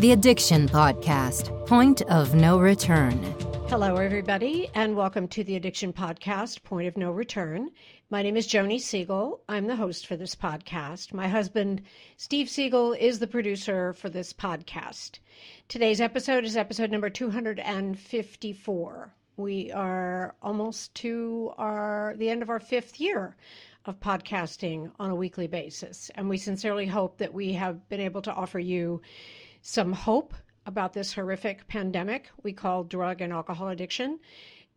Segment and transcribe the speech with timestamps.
[0.00, 3.22] The Addiction Podcast Point of No Return.
[3.68, 7.70] Hello, everybody, and welcome to the Addiction Podcast Point of No Return.
[8.08, 9.42] My name is Joni Siegel.
[9.46, 11.12] I'm the host for this podcast.
[11.12, 11.82] My husband,
[12.16, 15.18] Steve Siegel, is the producer for this podcast.
[15.68, 19.14] Today's episode is episode number 254.
[19.36, 23.36] We are almost to our the end of our fifth year
[23.84, 28.22] of podcasting on a weekly basis, and we sincerely hope that we have been able
[28.22, 29.02] to offer you
[29.62, 30.34] some hope
[30.66, 34.18] about this horrific pandemic we call drug and alcohol addiction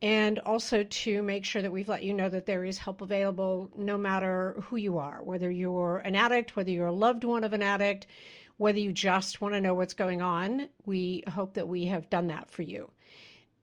[0.04, 3.70] and also to make sure that we've let you know that there is help available
[3.77, 7.54] no matter who you are, whether you're an addict, whether you're a loved one of
[7.54, 8.08] an addict,
[8.58, 10.68] whether you just want to know what's going on.
[10.86, 12.91] We hope that we have done that for you.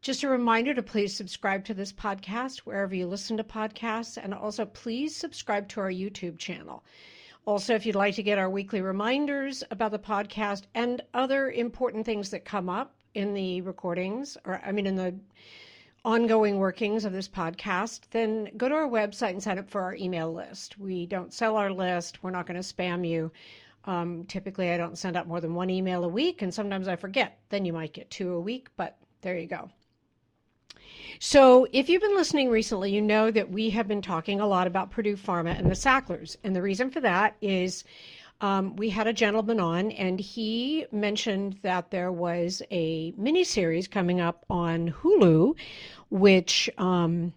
[0.01, 4.33] Just a reminder to please subscribe to this podcast wherever you listen to podcasts, and
[4.33, 6.83] also please subscribe to our YouTube channel.
[7.47, 12.05] Also, if you'd like to get our weekly reminders about the podcast and other important
[12.05, 15.15] things that come up in the recordings, or I mean, in the
[16.05, 19.95] ongoing workings of this podcast, then go to our website and sign up for our
[19.97, 20.79] email list.
[20.79, 23.33] We don't sell our list, we're not going to spam you.
[23.87, 26.97] Um, typically, I don't send out more than one email a week, and sometimes I
[26.97, 27.39] forget.
[27.49, 29.71] Then you might get two a week, but there you go.
[31.19, 34.67] So, if you've been listening recently, you know that we have been talking a lot
[34.67, 36.37] about Purdue Pharma and the Sacklers.
[36.43, 37.85] And the reason for that is
[38.41, 43.87] um, we had a gentleman on, and he mentioned that there was a mini series
[43.87, 45.57] coming up on Hulu,
[46.09, 47.35] which um,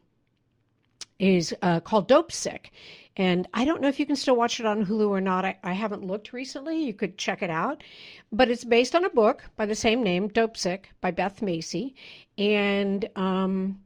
[1.20, 2.68] is uh, called Dopesick.
[3.16, 5.46] And I don't know if you can still watch it on Hulu or not.
[5.46, 6.84] I, I, haven't looked recently.
[6.84, 7.84] You could check it out.
[8.32, 11.96] But it's based on a book by the same name, Dopesick, by Beth Macy.
[12.40, 13.80] And um,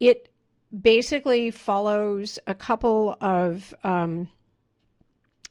[0.00, 0.28] it
[0.82, 4.28] basically follows a couple of um,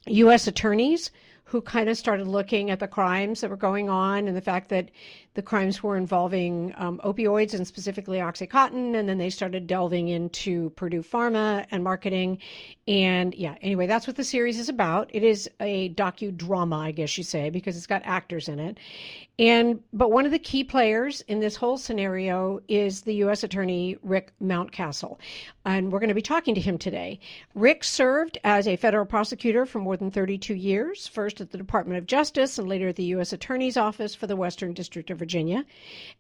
[0.06, 0.46] U.S.
[0.46, 1.10] attorneys
[1.46, 4.70] who kind of started looking at the crimes that were going on and the fact
[4.70, 4.90] that
[5.36, 8.96] the crimes were involving um, opioids and specifically Oxycontin.
[8.96, 12.40] And then they started delving into Purdue Pharma and marketing.
[12.88, 15.10] And yeah, anyway, that's what the series is about.
[15.14, 18.80] It is a docudrama, I guess you say, because it's got actors in it.
[19.38, 23.44] And but one of the key players in this whole scenario is the U.S.
[23.44, 25.18] Attorney Rick Mountcastle,
[25.66, 27.20] and we're going to be talking to him today.
[27.54, 31.98] Rick served as a federal prosecutor for more than 32 years, first at the Department
[31.98, 33.34] of Justice and later at the U.S.
[33.34, 35.66] Attorney's Office for the Western District of Virginia.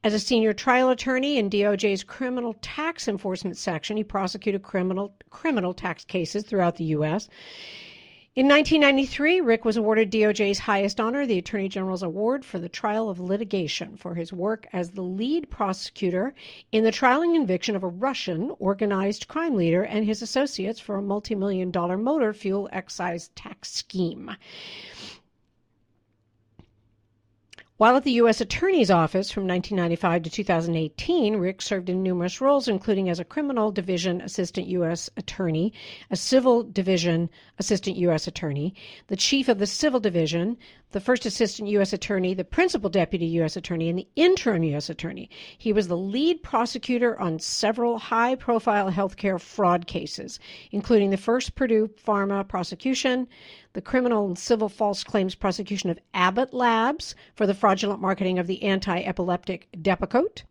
[0.04, 5.76] As a senior trial attorney in DOJ's criminal tax enforcement section, he prosecuted criminal criminal
[5.76, 7.30] tax cases throughout the U.S.
[8.36, 13.10] In 1993, Rick was awarded DOJ's highest honor, the Attorney General's Award for the Trial
[13.10, 16.34] of Litigation, for his work as the lead prosecutor
[16.72, 20.98] in the trial and conviction of a Russian organized crime leader and his associates for
[20.98, 24.32] a multi-million dollar motor fuel excise tax scheme.
[27.78, 28.40] While at the U.S.
[28.40, 33.69] Attorney's Office from 1995 to 2018, Rick served in numerous roles, including as a criminal
[33.69, 35.09] division assistant U.S.
[35.18, 35.74] attorney,
[36.09, 38.28] a civil division assistant U.S.
[38.28, 38.74] attorney,
[39.08, 40.56] the chief of the civil division,
[40.91, 41.91] the first assistant U.S.
[41.91, 43.58] attorney, the principal deputy U.S.
[43.58, 44.90] attorney, and the interim U.S.
[44.90, 45.30] attorney.
[45.57, 50.40] He was the lead prosecutor on several high profile healthcare fraud cases,
[50.72, 53.28] including the first Purdue Pharma prosecution,
[53.75, 58.47] the criminal and civil false claims prosecution of Abbott Labs for the fraudulent marketing of
[58.47, 60.44] the anti epileptic Depakote,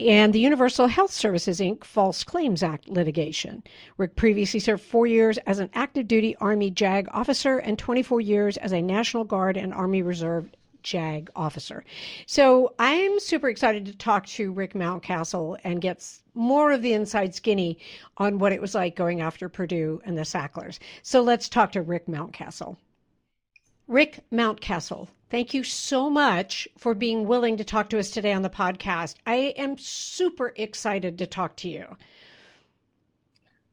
[0.00, 1.84] and the Universal Health Services Inc.
[1.84, 3.62] False Claims Act litigation.
[3.98, 8.56] Rick previously served four years as an active duty Army JAG officer and 24 years
[8.56, 10.50] as a National Guard and Army Reserve
[10.82, 11.84] JAG officer.
[12.26, 17.34] So I'm super excited to talk to Rick Mountcastle and get more of the inside
[17.34, 17.78] skinny
[18.16, 20.78] on what it was like going after Purdue and the Sacklers.
[21.02, 22.76] So let's talk to Rick Mountcastle.
[23.88, 28.42] Rick Mountcastle, thank you so much for being willing to talk to us today on
[28.42, 29.16] the podcast.
[29.26, 31.96] I am super excited to talk to you.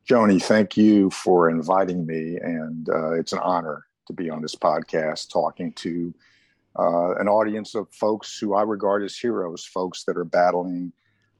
[0.09, 4.55] Joni, thank you for inviting me, and uh, it's an honor to be on this
[4.55, 6.13] podcast talking to
[6.77, 10.93] uh, an audience of folks who I regard as heroes, folks that are battling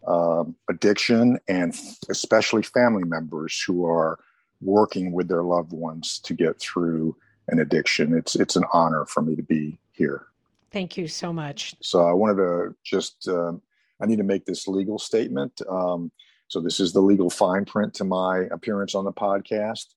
[0.07, 1.77] um, addiction and
[2.09, 4.19] especially family members who are
[4.61, 7.15] working with their loved ones to get through
[7.49, 8.13] an addiction.
[8.13, 10.27] It's it's an honor for me to be here.
[10.71, 11.75] Thank you so much.
[11.81, 13.53] So I wanted to just uh,
[14.01, 15.61] I need to make this legal statement.
[15.69, 16.11] Um,
[16.47, 19.87] so this is the legal fine print to my appearance on the podcast.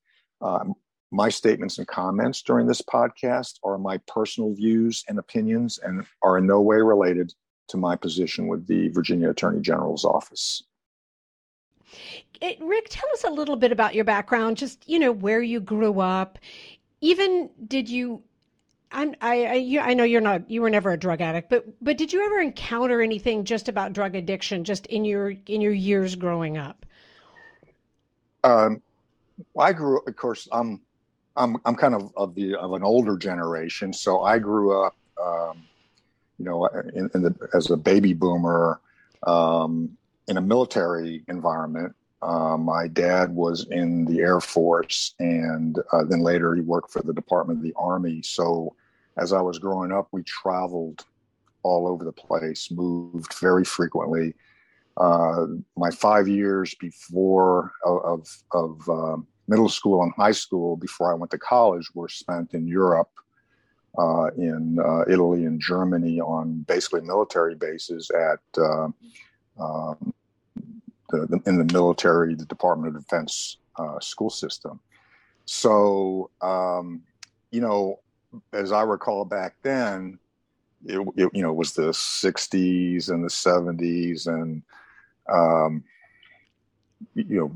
[0.43, 0.75] Um,
[1.11, 6.39] my statements and comments during this podcast are my personal views and opinions and are
[6.39, 7.35] in no way related
[7.69, 10.63] to my position with the Virginia Attorney General's office.
[12.41, 15.61] It, Rick, tell us a little bit about your background, just, you know, where you
[15.61, 16.39] grew up.
[17.01, 18.23] Even did you
[18.93, 21.65] I'm, I, I, you, I know you're not, you were never a drug addict, but,
[21.81, 25.73] but did you ever encounter anything just about drug addiction, just in your, in your
[25.73, 26.85] years growing up?
[28.43, 28.83] Um,
[29.57, 30.81] I grew, of course, I'm,
[31.41, 35.63] I'm, I'm kind of of the of an older generation, so I grew up, um,
[36.39, 38.81] you know, in, in the, as a baby boomer,
[39.27, 39.97] um,
[40.29, 41.95] in a military environment.
[42.23, 47.03] Uh, my dad was in the Air Force, and uh, then later he worked for
[47.03, 48.21] the Department of the Army.
[48.23, 48.77] So,
[49.17, 51.07] as I was growing up, we traveled
[51.63, 54.35] all over the place, moved very frequently.
[54.99, 55.47] Uh,
[55.79, 61.33] my five years before of of, um, middle school and high school, before I went
[61.33, 63.11] to college, were spent in Europe,
[63.99, 68.89] uh, in uh, Italy and Germany, on basically military bases at uh,
[69.61, 70.15] um,
[71.11, 74.79] the, the, in the military, the Department of Defense uh, school system.
[75.47, 77.03] So, um,
[77.51, 77.99] you know,
[78.53, 80.21] as I recall back then,
[80.87, 84.63] it, it, you know was the 60s and the 70s, and
[85.29, 85.85] um,
[87.15, 87.53] you know,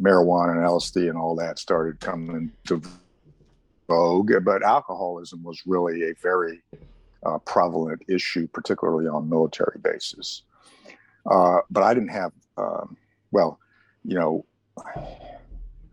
[0.00, 2.82] marijuana and LSD and all that started coming into
[3.88, 4.32] vogue.
[4.42, 6.62] But alcoholism was really a very
[7.24, 10.42] uh, prevalent issue, particularly on military bases.
[11.30, 12.96] Uh, but I didn't have, um,
[13.30, 13.58] well,
[14.04, 14.44] you know,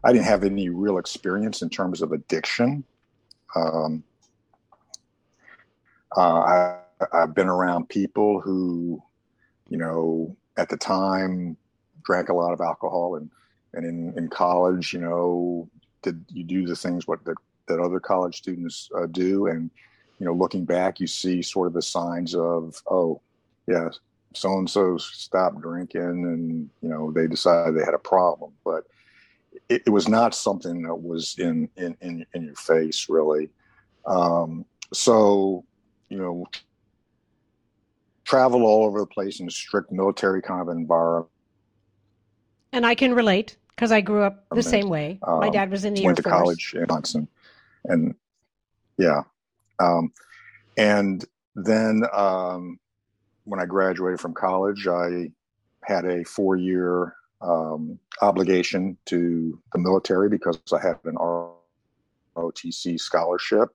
[0.03, 2.83] I didn't have any real experience in terms of addiction.
[3.55, 4.03] Um,
[6.15, 6.79] uh, I,
[7.11, 9.01] I've been around people who,
[9.69, 11.57] you know, at the time
[12.03, 13.29] drank a lot of alcohol and,
[13.73, 15.69] and in, in college, you know,
[16.01, 17.37] did you do the things what that,
[17.67, 19.47] that other college students uh, do?
[19.47, 19.69] And,
[20.19, 23.21] you know, looking back, you see sort of the signs of, oh,
[23.67, 23.89] yeah,
[24.33, 28.83] so and so stopped drinking and you know they decided they had a problem but
[29.69, 33.49] it, it was not something that was in in in, in your face really
[34.05, 35.63] um, so
[36.09, 36.45] you know
[38.23, 41.29] travel all over the place in a strict military kind of environment
[42.73, 45.85] and i can relate because i grew up the same way um, my dad was
[45.85, 46.41] in the went Air to Force.
[46.41, 47.27] college in Johnson,
[47.85, 48.15] and
[48.97, 49.21] yeah
[49.79, 50.11] um,
[50.77, 51.23] and
[51.55, 52.79] then um,
[53.45, 55.31] when I graduated from college, I
[55.83, 61.15] had a four year um, obligation to the military because I had an
[62.35, 63.69] ROTC scholarship.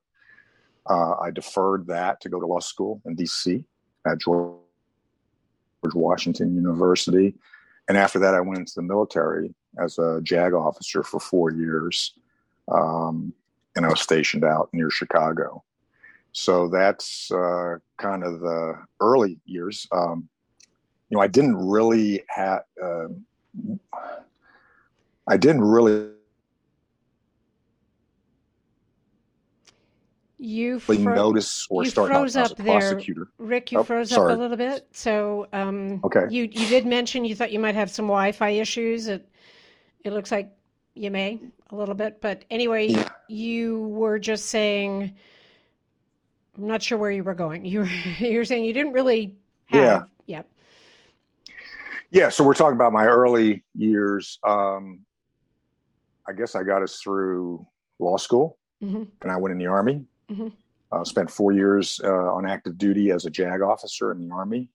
[0.89, 3.63] Uh, I deferred that to go to law school in DC
[4.05, 4.59] at George
[5.93, 7.35] Washington University.
[7.87, 12.13] And after that, I went into the military as a JAG officer for four years.
[12.71, 13.33] Um,
[13.75, 15.63] and I was stationed out near Chicago.
[16.31, 19.87] So that's uh, kind of the early years.
[19.91, 20.27] Um,
[21.09, 23.07] you know, I didn't really have, uh,
[25.27, 26.09] I didn't really.
[30.43, 33.27] You fro- notice or start froze up there, prosecutor.
[33.37, 33.71] Rick.
[33.71, 34.33] You Oh, froze sorry.
[34.33, 34.85] up a little bit.
[34.91, 36.25] So, um, Okay.
[36.29, 39.07] you you did mention you thought you might have some Wi-Fi issues.
[39.07, 39.25] It
[40.03, 40.51] it looks like
[40.95, 43.09] you may a little bit, but anyway, Yeah.
[43.29, 45.15] you were just saying.
[46.57, 47.63] I'm not sure where you were going.
[47.65, 47.85] You were
[48.19, 49.37] you were saying you didn't really
[49.67, 49.81] have.
[49.81, 50.03] Yeah.
[50.25, 50.49] Yep.
[52.11, 54.39] Yeah, so we're talking about my early years.
[54.43, 54.99] Um,
[56.27, 57.65] I guess I got us through
[57.99, 60.05] law school, hmm and I went in the army.
[60.29, 60.53] Mhm.
[60.91, 64.69] Uh, spent four years uh, on active duty as a JAG officer in the army.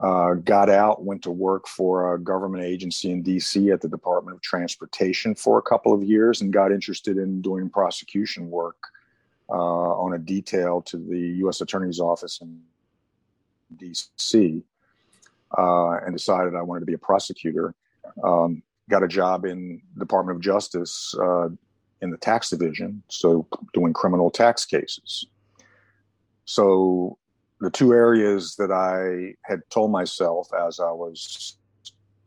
[0.00, 4.36] Uh, got out, went to work for a government agency in DC at the Department
[4.36, 8.76] of Transportation for a couple of years, and got interested in doing prosecution work
[9.50, 11.60] uh, on a detail to the U.S.
[11.60, 12.60] Attorney's Office in
[13.76, 14.62] DC,
[15.58, 17.74] uh, and decided I wanted to be a prosecutor.
[18.22, 21.48] Um, got a job in Department of Justice uh,
[22.00, 25.26] in the tax division, so doing criminal tax cases.
[26.44, 27.18] So
[27.60, 31.58] the two areas that I had told myself as I was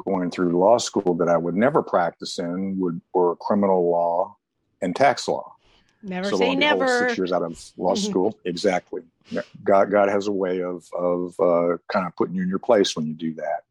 [0.03, 4.35] going through law school that I would never practice in would were criminal law
[4.81, 5.55] and tax law.
[6.03, 6.99] Never so say lo and behold, never.
[6.99, 9.01] Six years out of law school, exactly.
[9.63, 12.95] God, God has a way of of uh, kind of putting you in your place
[12.95, 13.61] when you do that.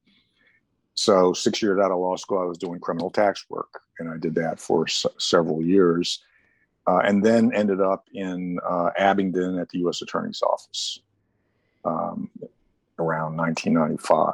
[0.94, 4.16] So six years out of law school, I was doing criminal tax work, and I
[4.16, 6.22] did that for s- several years,
[6.86, 10.02] uh, and then ended up in uh, Abingdon at the U.S.
[10.02, 11.00] Attorney's Office
[11.84, 12.30] um,
[12.98, 14.32] around 1995.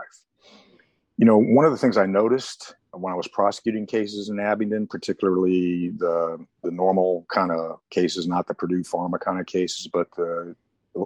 [1.18, 4.86] You know, one of the things I noticed when I was prosecuting cases in Abingdon,
[4.86, 10.10] particularly the the normal kind of cases, not the Purdue Pharma kind of cases, but
[10.16, 10.54] the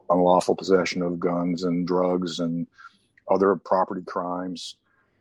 [0.09, 2.67] unlawful possession of guns and drugs and
[3.29, 4.77] other property crimes,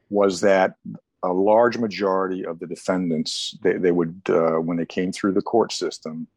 [0.10, 0.76] was that
[1.24, 5.42] a large majority of the defendants they, they would uh, when they came through the
[5.42, 6.28] court system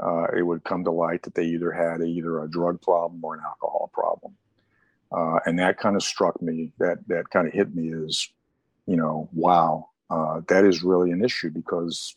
[0.00, 3.34] uh, it would come to light that they either had either a drug problem or
[3.34, 4.34] an alcohol problem.
[5.10, 6.70] Uh, and that kind of struck me.
[6.78, 8.28] That that kind of hit me as,
[8.86, 12.14] you know, wow, uh, that is really an issue because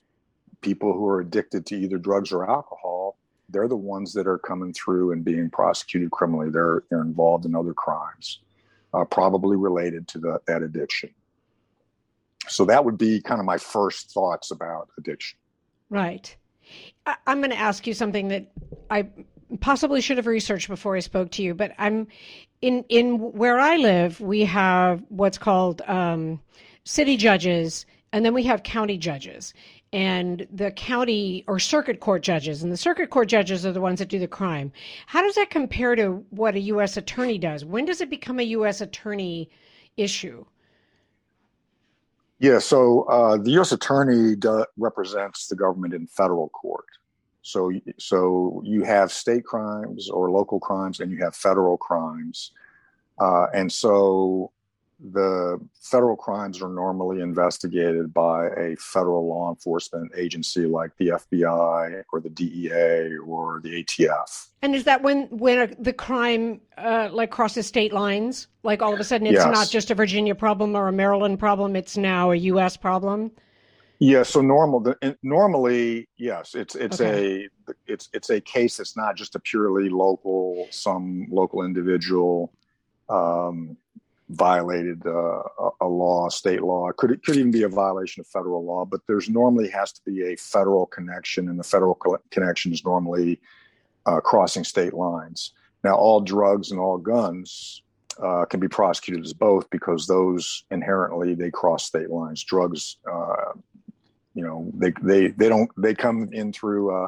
[0.62, 3.18] people who are addicted to either drugs or alcohol,
[3.50, 6.50] they're the ones that are coming through and being prosecuted criminally.
[6.50, 8.40] They're they're involved in other crimes,
[8.94, 11.12] uh, probably related to the, that addiction.
[12.48, 15.38] So that would be kind of my first thoughts about addiction.
[15.90, 16.36] Right.
[17.28, 18.52] I'm going to ask you something that
[18.90, 19.10] I
[19.60, 22.08] possibly should have researched before I spoke to you, but I'm
[22.62, 24.22] in in where I live.
[24.22, 26.40] We have what's called um,
[26.84, 29.54] city judges, and then we have county judges,
[29.92, 34.00] and the county or circuit court judges, and the circuit court judges are the ones
[34.00, 34.72] that do the crime.
[35.08, 36.96] How does that compare to what a U.S.
[36.96, 37.66] attorney does?
[37.66, 38.80] When does it become a U.S.
[38.80, 39.50] attorney
[39.98, 40.46] issue?
[42.42, 43.72] Yeah, so uh, the U.S.
[43.72, 46.88] attorney do, represents the government in federal court.
[47.44, 52.52] So, so you have state crimes or local crimes, and you have federal crimes,
[53.20, 54.52] uh, and so
[55.02, 62.04] the federal crimes are normally investigated by a federal law enforcement agency like the FBI
[62.14, 64.48] or the DEA or the ATF.
[64.62, 68.48] And is that when when a, the crime uh, like crosses state lines?
[68.64, 69.52] Like all of a sudden, it's Yes.
[69.52, 72.78] not just a Virginia problem or a Maryland problem; it's now a U.S.
[72.78, 73.32] problem.
[73.98, 77.48] Yeah, so normal the, normally, yes, it's it's Okay.
[77.68, 82.54] a it's it's a case that's not just a purely local some local individual
[83.10, 83.78] um,
[84.32, 85.44] violated uh,
[85.82, 86.90] a, law, state law.
[86.90, 89.92] It could it could even be a violation of federal law, but there's normally has
[89.94, 93.40] to be a federal connection, and the federal co- connection is normally
[94.06, 95.54] uh, crossing state lines.
[95.84, 97.82] Now, all drugs and all guns
[98.22, 102.44] uh, can be prosecuted as both because those inherently they cross state lines.
[102.44, 103.54] Drugs, uh,
[104.34, 106.96] you know, they they they don't they come in through.
[106.96, 107.08] Uh,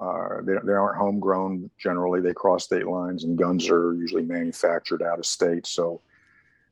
[0.00, 2.20] uh, they, they aren't homegrown generally.
[2.20, 5.66] They cross state lines, and guns are usually manufactured out of state.
[5.66, 6.00] So,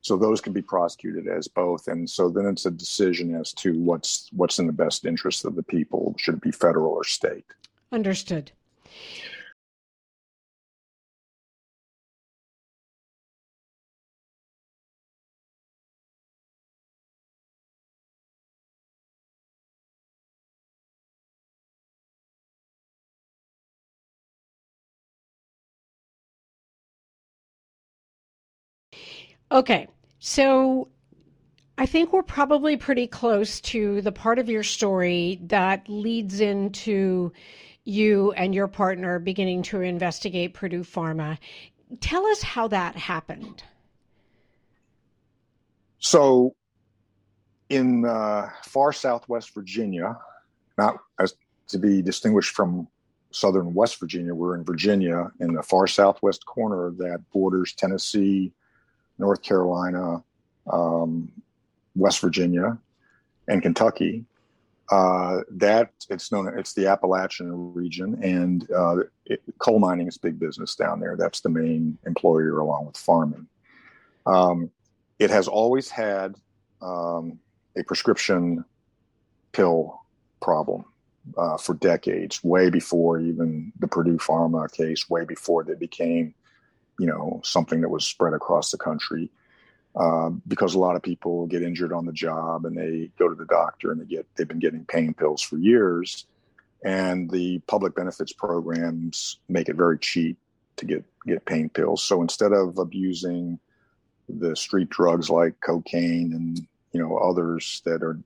[0.07, 1.87] so those can be prosecuted as both.
[1.89, 5.55] And so then it's a decision as to what's what's in the best interest of
[5.55, 6.15] the people.
[6.17, 7.45] Should it be federal or state?
[7.91, 8.51] Understood.
[29.49, 29.87] Okay,
[30.19, 30.89] so
[31.77, 37.31] I think we're probably pretty close to the part of your story that leads into
[37.83, 41.37] you and your partner beginning to investigate Purdue Pharma.
[42.01, 43.63] Tell us how that happened.
[45.99, 46.55] So,
[47.69, 50.17] in uh, far southwest Virginia,
[50.77, 51.35] not as
[51.67, 52.87] to be distinguished from
[53.31, 58.51] southern West Virginia, we're in Virginia in the far southwest corner that borders Tennessee,
[59.17, 60.23] North Carolina,
[60.71, 61.31] um,
[61.95, 62.77] West Virginia,
[63.47, 64.25] and Kentucky.
[64.89, 68.95] Uh, that it's known it's the Appalachian region, and uh,
[69.25, 71.17] it, coal mining is big business down there.
[71.17, 73.47] That's the main employer, along with farming.
[74.25, 74.71] Um,
[75.19, 76.35] it has always had
[76.81, 77.39] um,
[77.75, 78.63] a prescription
[79.51, 80.01] pill
[80.41, 80.85] problem
[81.37, 86.33] uh, for decades, way before even the Purdue Pharma case, way before they became,
[86.99, 89.29] you know, something that was spread across the country.
[89.95, 93.33] Uh, because a lot of people get injured on the job and they go to
[93.33, 96.27] the doctor and they get they've been getting pain pills for years,
[96.83, 100.37] and the public benefits programs make it very cheap
[100.75, 102.03] to get get pain pills.
[102.03, 103.59] So instead of abusing
[104.29, 106.59] the street drugs like cocaine and
[106.91, 108.19] you know others that are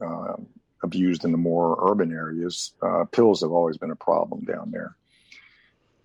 [0.00, 0.36] uh,
[0.82, 4.94] abused in the more urban areas, uh, pills have always been a problem down there.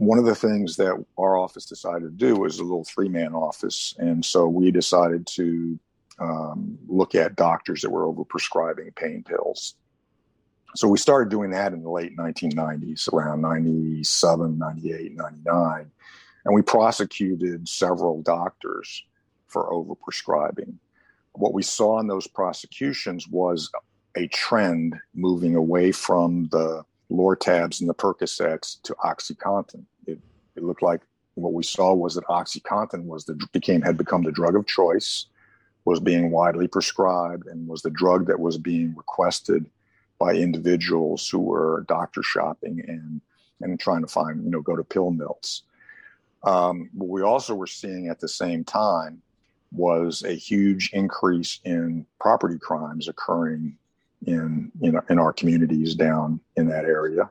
[0.02, 3.36] One of the things that our office decided to do was a little three man
[3.36, 5.78] office, and so we decided to
[6.18, 9.76] um, look at doctors that were overprescribing pain pills.
[10.74, 15.92] So we started doing that in the late 1990s, around 97, 98, 99.
[16.46, 19.04] And we prosecuted several doctors
[19.46, 20.74] for overprescribing.
[21.34, 23.70] What we saw in those prosecutions was
[24.18, 29.86] a trend moving away from the Lortabs and the Percocets to OxyContin.
[30.56, 31.02] It, looked like
[31.36, 35.28] what we saw was that OxyContin was the became had become the drug of choice,
[35.86, 39.66] was being widely prescribed, and was the drug that was being requested
[40.20, 43.22] by individuals who were doctor shopping and
[43.62, 45.64] and trying to find you know go to pill mills.
[46.44, 49.22] Um, what we also were seeing at the same time
[49.72, 53.78] was a huge increase in property crimes occurring
[54.26, 57.30] in in, in our communities down in that area,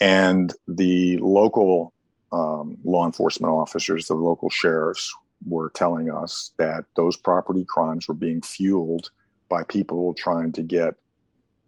[0.00, 1.92] And the local
[2.32, 5.14] um, law enforcement officers, the local sheriffs,
[5.46, 9.10] were telling us that those property crimes were being fueled
[9.48, 10.94] by people trying to get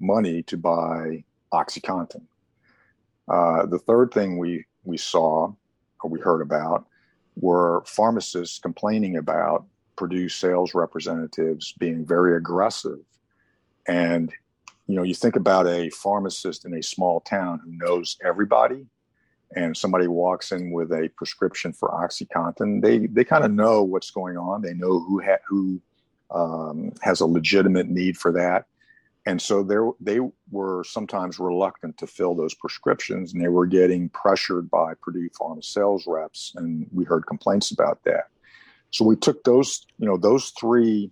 [0.01, 1.23] money to buy
[1.53, 2.23] OxyContin.
[3.29, 5.53] Uh, the third thing we we saw
[6.03, 6.87] or we heard about
[7.37, 13.01] were pharmacists complaining about Purdue sales representatives being very aggressive.
[13.87, 14.33] And
[14.87, 18.87] you know, you think about a pharmacist in a small town who knows everybody,
[19.57, 24.11] and somebody walks in with a prescription for OxyContin, they they kind of know what's
[24.11, 24.63] going on.
[24.63, 25.81] They know who ha- who
[26.31, 28.67] um, has a legitimate need for that,
[29.27, 34.09] and so they they were sometimes reluctant to fill those prescriptions, and they were getting
[34.11, 38.25] pressured by Purdue Pharma sales reps, and we heard complaints about that.
[38.91, 41.11] So we took those, you know, those three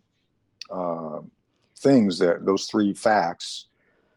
[0.71, 1.21] uh,
[1.78, 3.66] things that those three facts,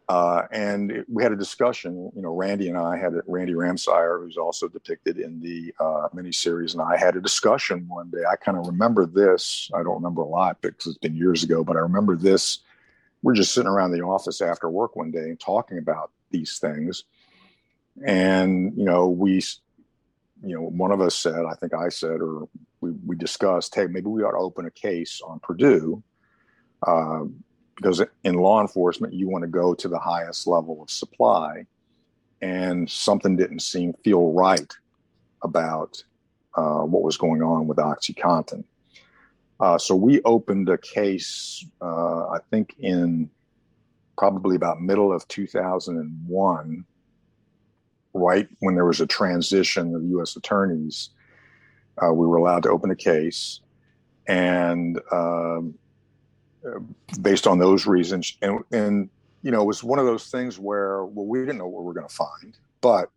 [0.10, 2.12] uh, and it, we had a discussion.
[2.16, 6.10] You know, Randy and I had it, Randy Ramseyer, who's also depicted in the uh,
[6.14, 8.24] miniseries, and I had a discussion one day.
[8.30, 9.70] I kind of remember this.
[9.74, 12.60] I don't remember a lot because it's been years ago, but I remember this
[13.22, 17.04] we're just sitting around the office after work one day and talking about these things.
[18.06, 19.44] And, you know, we,
[20.44, 22.48] you know, one of us said, I think I said, or
[22.82, 26.02] we, we discussed, hey, maybe we ought to open a case on Purdue.
[26.86, 27.26] Uh,
[27.80, 31.66] because in law enforcement, you want to go to the highest level of supply.
[32.42, 34.72] And something didn't seem feel right
[35.44, 36.04] about
[36.56, 38.66] uh, what was going on with OxyContin.
[39.62, 43.30] Uh, so we opened a case, uh, I think, in
[44.18, 46.86] probably about middle of 2001,
[48.14, 50.36] right when there was a transition of U.S.
[50.36, 51.12] attorneys.
[52.02, 53.62] Uh, we were allowed to open a case,
[54.28, 55.76] and um,
[57.22, 59.10] based on those reasons, and and
[59.42, 61.94] you know, it was one of those things where well, we didn't know what we're
[61.94, 63.10] going to find, but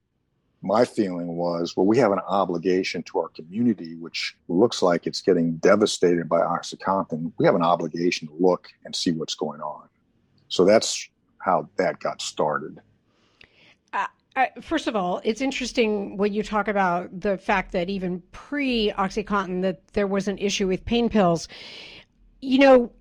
[0.64, 5.20] my feeling was, well, we have an obligation to our community, which looks like it's
[5.20, 7.32] getting devastated by OxyContin.
[7.36, 9.88] We have an obligation to look and see what's going on.
[10.48, 12.80] So that's how that got started.
[14.34, 18.90] Uh, first of all, it's interesting when you talk about the fact that even pre
[18.92, 21.48] OxyContin, that there was an issue with pain pills.
[22.40, 22.92] You know,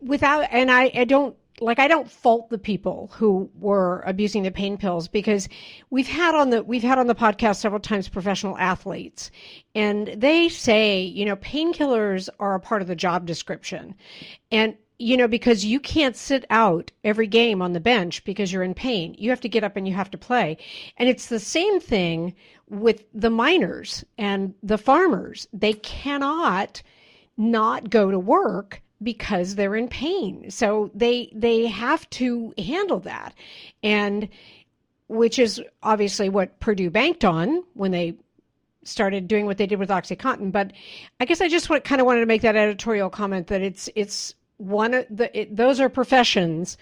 [0.00, 4.50] without, and I, I don't like I don't fault the people who were abusing the
[4.50, 5.48] pain pills because
[5.90, 9.30] we've had on the we've had on the podcast several times professional athletes
[9.74, 13.94] and they say, you know, painkillers are a part of the job description.
[14.50, 18.62] And you know, because you can't sit out every game on the bench because you're
[18.62, 19.14] in pain.
[19.18, 20.58] You have to get up and you have to play.
[20.98, 22.34] And it's the same thing
[22.68, 25.48] with the miners and the farmers.
[25.54, 26.82] They cannot
[27.38, 30.50] not go to work because they're in pain.
[30.50, 33.34] So they they have to handle that.
[33.82, 34.28] And
[35.08, 38.14] which is obviously what Purdue banked on when they
[38.84, 40.52] started doing what they did with OxyContin.
[40.52, 40.72] But
[41.18, 43.88] I guess I just want, kind of wanted to make that editorial comment that it's
[43.94, 46.76] it's one of the it, those are professions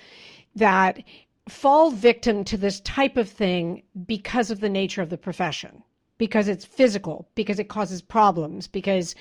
[0.56, 1.02] that
[1.48, 5.82] fall victim to this type of thing because of the nature of the profession
[6.18, 9.14] because it's physical, because it causes problems, because,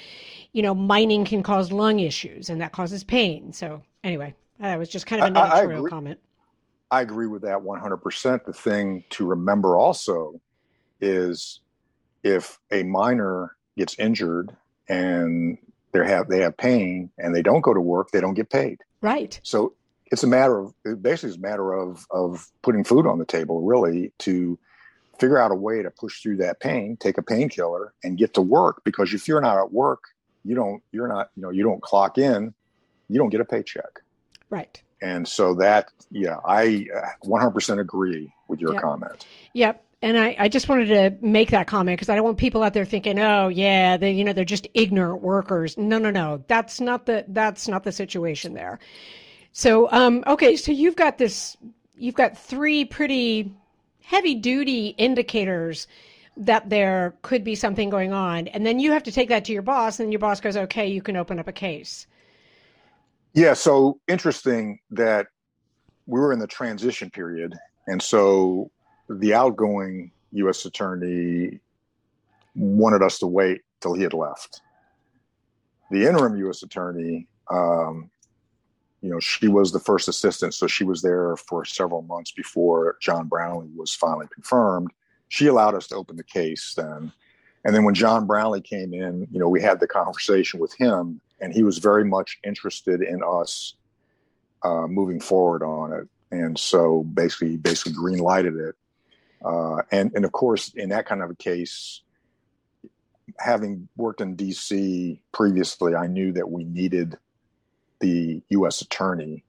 [0.54, 3.54] you know, mining can cause lung issues and that causes pain.
[3.54, 6.20] So, anyway, that was just kind of a editorial comment.
[6.90, 8.46] I agree with that 100%.
[8.46, 10.42] The thing to remember also
[11.00, 11.60] is
[12.24, 14.56] if a miner gets injured
[14.90, 15.58] and
[15.92, 18.80] they have they have pain and they don't go to work, they don't get paid.
[19.02, 19.40] Right.
[19.44, 19.74] So
[20.08, 23.62] it's a matter of basically it's a matter of of putting food on the table
[23.62, 24.58] really to
[25.20, 28.42] figure out a way to push through that pain, take a painkiller and get to
[28.42, 28.84] work.
[28.84, 30.04] Because if you're not at work,
[30.44, 32.54] you don't, you're not, you know, you don't clock in,
[33.10, 34.02] you don't get a paycheck.
[34.50, 34.82] Right.
[35.02, 36.88] And so that, yeah, I
[37.24, 38.82] 100% uh, agree with your yep.
[38.82, 39.26] comment.
[39.54, 39.84] Yep.
[40.02, 42.74] And I, I just wanted to make that comment because I don't want people out
[42.74, 45.76] there thinking, oh yeah, they you know they're just ignorant workers.
[45.76, 48.78] No, no, no, that's not the that's not the situation there.
[49.54, 51.58] So um, okay, so you've got this,
[51.98, 53.52] you've got three pretty
[54.08, 55.86] heavy duty indicators
[56.38, 58.48] that there could be something going on.
[58.48, 60.88] And then you have to take that to your boss, and your boss goes, okay,
[60.88, 62.08] you can open up a case.
[63.34, 65.28] Yeah, so interesting that
[66.06, 67.54] we were in the transition period.
[67.88, 68.72] And so
[69.10, 70.64] the outgoing U.S.
[70.64, 71.60] attorney
[72.56, 74.62] wanted us to wait till he had left.
[75.92, 76.64] The interim U.S.
[76.64, 78.10] attorney um,
[79.08, 82.98] you know, she was the first assistant, so she was there for several months before
[83.00, 84.92] John Brownlee was finally confirmed.
[85.30, 87.14] She allowed us to open the case then.
[87.64, 91.22] And then when John Brownlee came in, you know, we had the conversation with him,
[91.40, 93.76] and he was very much interested in us
[94.64, 96.10] uh, moving forward on it.
[96.32, 98.76] And so basically, basically green lighted it.
[99.46, 102.02] Uh, and and of course, in that kind of a case,
[103.40, 105.22] having worked in D.C.
[105.32, 107.18] previously, I knew that we needed
[108.00, 108.82] the U.S.
[108.82, 109.44] attorney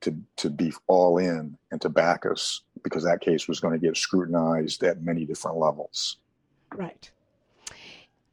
[0.00, 3.84] to to be all in and to back us because that case was going to
[3.84, 6.18] get scrutinized at many different levels.
[6.74, 7.10] Right.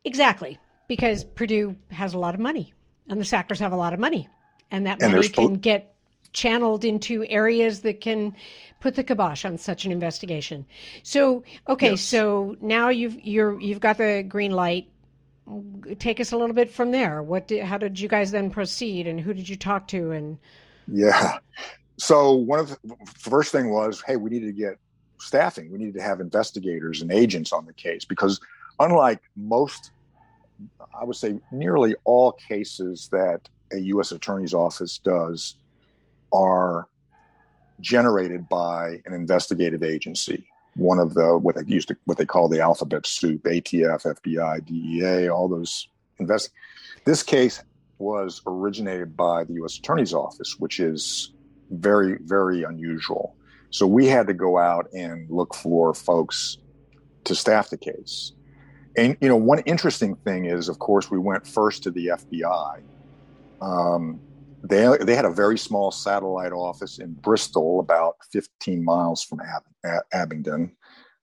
[0.03, 2.73] Exactly, because Purdue has a lot of money,
[3.07, 4.27] and the Sacklers have a lot of money,
[4.71, 5.93] and that money and can get
[6.33, 8.35] channeled into areas that can
[8.79, 10.65] put the kibosh on such an investigation.
[11.03, 12.01] So, okay, yes.
[12.01, 14.89] so now you've you're you've got the green light.
[15.99, 17.23] Take us a little bit from there.
[17.23, 20.37] What did, how did you guys then proceed, and who did you talk to, and
[20.87, 21.39] yeah.
[21.97, 24.77] So one of the first thing was, hey, we needed to get
[25.19, 25.71] staffing.
[25.71, 28.39] We needed to have investigators and agents on the case because
[28.79, 29.91] unlike most,
[30.99, 34.11] I would say nearly all cases that a U.S.
[34.11, 35.55] attorney's office does
[36.33, 36.87] are
[37.79, 40.47] generated by an investigative agency.
[40.75, 44.65] One of the what they used to what they call the alphabet soup: ATF, FBI,
[44.65, 45.87] DEA, all those
[46.19, 46.51] invest.
[47.05, 47.61] This case
[47.97, 49.77] was originated by the U.S.
[49.77, 51.33] Attorney's Office, which is
[51.69, 53.35] very, very unusual.
[53.69, 56.57] So we had to go out and look for folks
[57.23, 58.33] to staff the case.
[58.97, 62.81] And you know, one interesting thing is, of course, we went first to the FBI.
[63.61, 64.19] Um,
[64.63, 70.03] they they had a very small satellite office in Bristol, about 15 miles from Ab-
[70.13, 70.75] Abingdon.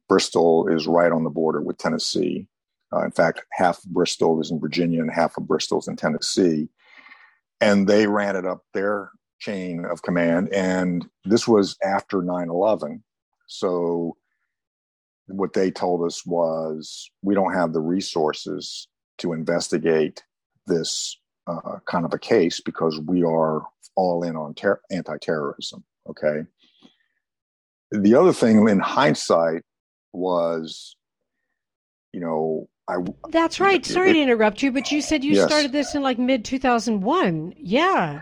[0.09, 2.49] Bristol is right on the border with Tennessee.
[2.93, 6.69] Uh, in fact, half Bristol is in Virginia and half of Bristol is in Tennessee.
[7.61, 10.49] And they ran it up their chain of command.
[10.53, 13.05] And this was after 9 11.
[13.47, 14.17] So
[15.27, 20.23] what they told us was we don't have the resources to investigate
[20.67, 23.63] this uh, kind of a case because we are
[23.97, 26.43] all in on ter- anti-terrorism okay
[27.91, 29.63] the other thing in hindsight
[30.13, 30.97] was
[32.13, 32.97] you know I,
[33.29, 33.85] That's right.
[33.85, 35.47] Sorry it, to interrupt you, but you said you yes.
[35.47, 37.55] started this in like mid 2001.
[37.59, 38.21] Yeah.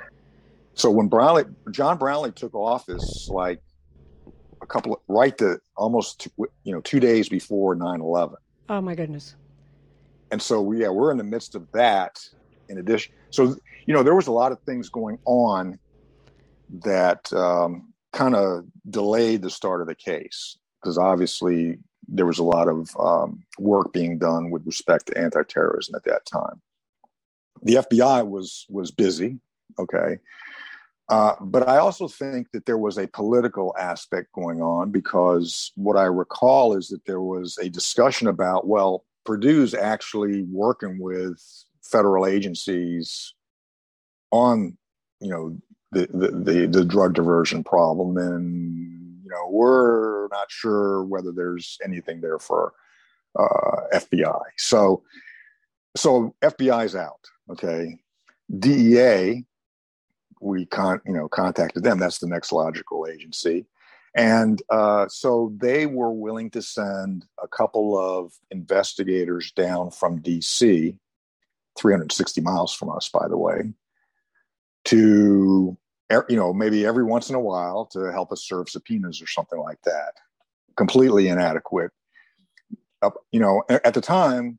[0.74, 3.62] So when Brownlee, John Brownlee took office, like
[4.60, 6.30] a couple of, right to almost, two,
[6.64, 8.36] you know, two days before 9 11.
[8.68, 9.36] Oh my goodness.
[10.32, 12.18] And so, yeah, we're in the midst of that
[12.68, 13.12] in addition.
[13.30, 15.78] So, you know, there was a lot of things going on
[16.84, 22.44] that um, kind of delayed the start of the case because obviously there was a
[22.44, 26.60] lot of um, work being done with respect to anti-terrorism at that time.
[27.62, 29.38] The FBI was was busy,
[29.78, 30.18] okay,
[31.08, 35.96] uh, but I also think that there was a political aspect going on because what
[35.96, 41.42] I recall is that there was a discussion about well, Purdue's actually working with
[41.90, 43.34] federal agencies
[44.30, 44.76] on
[45.20, 45.56] you know
[45.92, 48.96] the the, the, the drug diversion problem and
[49.26, 52.72] you know, we're not sure whether there's anything there for
[53.36, 54.40] uh, FBI.
[54.56, 55.02] So,
[55.96, 57.26] so FBI's out.
[57.50, 57.96] Okay,
[58.56, 59.44] DEA,
[60.40, 61.98] we con you know contacted them.
[61.98, 63.66] That's the next logical agency,
[64.14, 70.96] and uh, so they were willing to send a couple of investigators down from DC,
[71.78, 73.72] 360 miles from us, by the way,
[74.86, 75.76] to
[76.28, 79.58] you know, maybe every once in a while to help us serve subpoenas or something
[79.58, 80.12] like that.
[80.76, 81.90] Completely inadequate.
[83.02, 84.58] Uh, you know, at the time,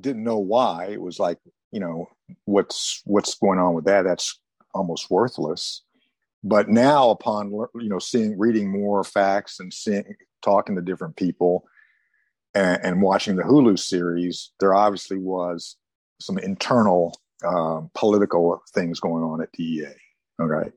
[0.00, 0.86] didn't know why.
[0.86, 1.38] It was like,
[1.70, 2.08] you know,
[2.44, 4.02] what's what's going on with that?
[4.02, 4.40] That's
[4.74, 5.82] almost worthless.
[6.44, 11.64] But now, upon you know, seeing, reading more facts and seeing, talking to different people,
[12.54, 15.76] and, and watching the Hulu series, there obviously was
[16.20, 19.94] some internal um, political things going on at DEA.
[20.40, 20.70] Okay.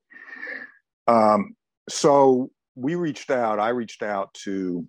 [1.08, 1.56] Um,
[1.89, 4.88] so we reached out, I reached out to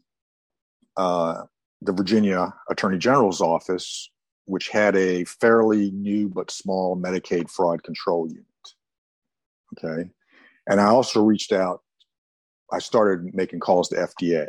[0.97, 1.43] uh,
[1.83, 4.11] the Virginia Attorney General's office,
[4.47, 8.45] which had a fairly new but small Medicaid fraud control unit.
[9.77, 10.11] Okay.
[10.69, 11.83] And I also reached out,
[12.73, 14.49] I started making calls to FDA.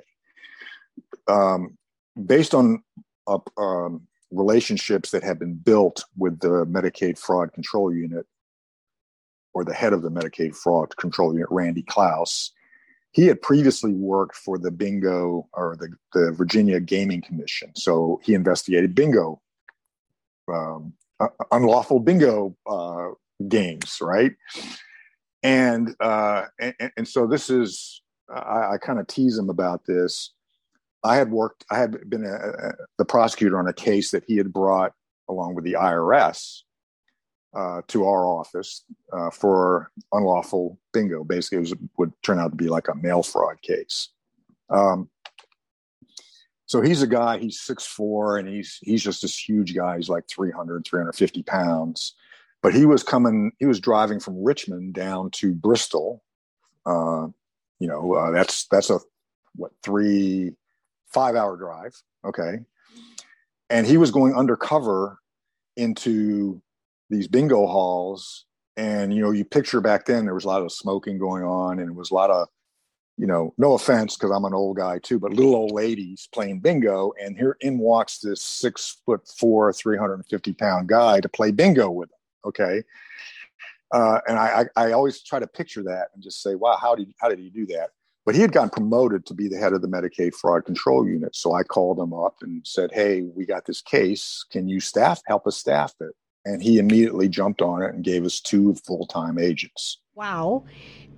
[1.28, 1.78] Um,
[2.26, 2.82] based on
[3.28, 8.26] uh, um, relationships that have been built with the Medicaid fraud control unit,
[9.54, 12.52] or the head of the Medicaid fraud control unit, Randy Clouse.
[13.12, 17.72] He had previously worked for the bingo or the, the Virginia Gaming Commission.
[17.76, 19.42] So he investigated bingo,
[20.54, 23.10] um, uh, unlawful bingo uh,
[23.48, 24.34] games, right?
[25.42, 30.34] And, uh, and, and so this is, I, I kind of tease him about this.
[31.08, 34.38] I had worked, I had been a, a, the prosecutor on a case that he
[34.38, 34.94] had brought
[35.30, 36.62] along with the IRS
[37.56, 41.24] uh, to our office uh, for unlawful bingo.
[41.24, 44.10] Basically, it was, would turn out to be like a mail fraud case.
[44.70, 45.10] Um,
[46.68, 49.96] So he's a guy, he's six four, and he's he's just this huge guy.
[49.96, 52.14] He's like 300, 350 pounds.
[52.62, 56.24] But he was coming, he was driving from Richmond down to Bristol.
[56.86, 57.28] Uh,
[57.80, 59.00] you know, uh, that's that's a
[59.56, 60.56] what three,
[61.08, 61.96] five hour drive.
[62.26, 62.60] Okay.
[63.70, 65.20] And he was going undercover
[65.76, 66.62] into
[67.10, 68.46] these bingo halls.
[68.76, 71.80] And, you know, you picture back then there was a lot of smoking going on
[71.80, 72.48] and it was a lot of
[73.18, 76.60] you know, no offense because I'm an old guy too, but little old ladies playing
[76.60, 81.90] bingo, and here in walks this six foot four, 350 pound guy to play bingo
[81.90, 82.20] with them.
[82.46, 82.84] Okay.
[83.92, 86.94] Uh, and I, I, I, always try to picture that and just say, wow, how
[86.94, 87.92] did, how did he do that?
[88.28, 91.34] But he had gotten promoted to be the head of the Medicaid fraud control unit.
[91.34, 94.44] So I called him up and said, hey, we got this case.
[94.52, 96.12] Can you staff, help us staff it?
[96.44, 100.02] And he immediately jumped on it and gave us two full time agents.
[100.14, 100.66] Wow.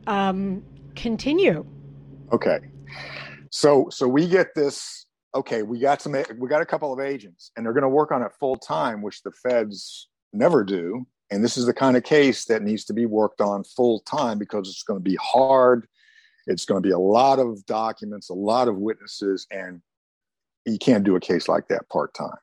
[0.05, 0.63] Um,
[0.95, 1.65] continue.
[2.31, 2.59] Okay.
[3.49, 5.07] So so we get this.
[5.33, 6.15] Okay, we got some.
[6.37, 9.01] We got a couple of agents, and they're going to work on it full time,
[9.01, 11.07] which the feds never do.
[11.31, 14.37] And this is the kind of case that needs to be worked on full time
[14.37, 15.87] because it's going to be hard.
[16.49, 19.81] It's going to be a lot of documents, a lot of witnesses, and
[20.65, 22.37] you can't do a case like that part time.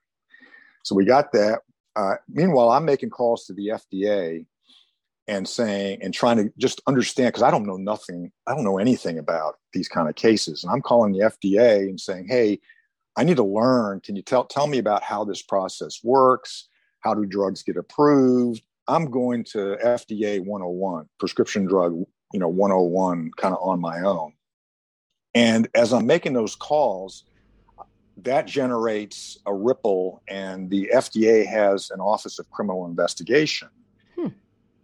[0.84, 1.60] So we got that.
[1.96, 4.46] Uh, meanwhile, I'm making calls to the FDA
[5.26, 8.78] and saying and trying to just understand because I don't know nothing, I don't know
[8.78, 10.62] anything about these kind of cases.
[10.62, 12.60] And I'm calling the FDA and saying, hey,
[13.16, 14.00] I need to learn.
[14.00, 16.68] Can you tell tell me about how this process works?
[17.00, 18.62] How do drugs get approved?
[18.88, 24.32] I'm going to FDA 101, prescription drug, you know, 101 kind of on my own.
[25.34, 27.24] And as I'm making those calls,
[28.18, 33.68] that generates a ripple, and the FDA has an Office of Criminal Investigation
[34.14, 34.28] hmm.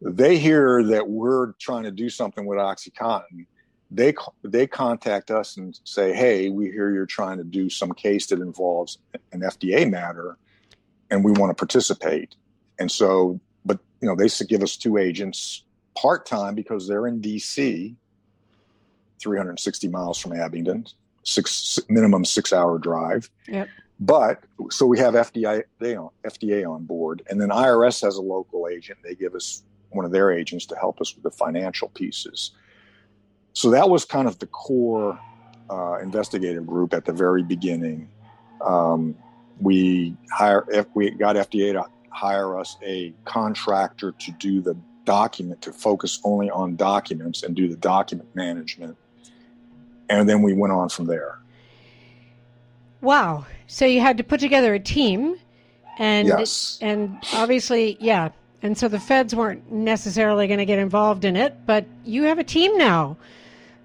[0.02, 3.46] they hear that we're trying to do something with OxyContin.
[3.90, 8.26] They they contact us and say, "Hey, we hear you're trying to do some case
[8.26, 8.98] that involves
[9.32, 10.36] an FDA matter,
[11.10, 12.34] and we want to participate."
[12.78, 17.20] And so, but you know, they give us two agents part time because they're in
[17.20, 17.94] DC,
[19.20, 20.86] 360 miles from Abingdon,
[21.22, 23.30] six minimum six hour drive.
[23.48, 23.68] Yep.
[24.00, 25.62] But so we have FDA
[25.96, 28.98] on, FDA on board, and then IRS has a local agent.
[29.04, 32.52] They give us one of their agents to help us with the financial pieces.
[33.52, 35.18] So that was kind of the core
[35.70, 38.08] uh, investigative group at the very beginning.
[38.60, 39.16] Um,
[39.60, 45.62] we hire if we got FDA to hire us a contractor to do the document
[45.62, 48.96] to focus only on documents and do the document management,
[50.08, 51.38] and then we went on from there.
[53.00, 53.46] Wow!
[53.66, 55.36] So you had to put together a team,
[55.98, 56.78] and yes.
[56.80, 58.30] and obviously, yeah,
[58.62, 62.38] and so the feds weren't necessarily going to get involved in it, but you have
[62.38, 63.16] a team now.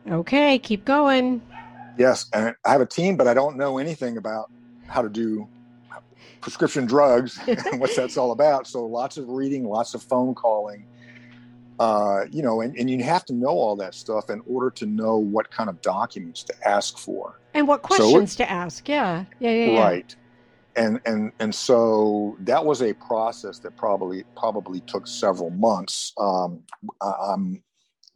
[0.09, 1.41] Okay, keep going.
[1.97, 4.51] Yes, and I have a team, but I don't know anything about
[4.87, 5.47] how to do
[6.41, 8.67] prescription drugs and what that's all about.
[8.67, 10.85] So lots of reading, lots of phone calling.
[11.79, 14.85] Uh, you know, and, and you have to know all that stuff in order to
[14.85, 17.39] know what kind of documents to ask for.
[17.53, 18.87] And what questions so to ask.
[18.89, 19.25] Yeah.
[19.39, 19.51] Yeah.
[19.51, 19.65] Yeah.
[19.71, 19.83] yeah.
[19.83, 20.15] Right
[20.77, 26.13] and and and so that was a process that probably probably took several months.
[26.17, 26.63] Um,
[27.01, 27.63] I'm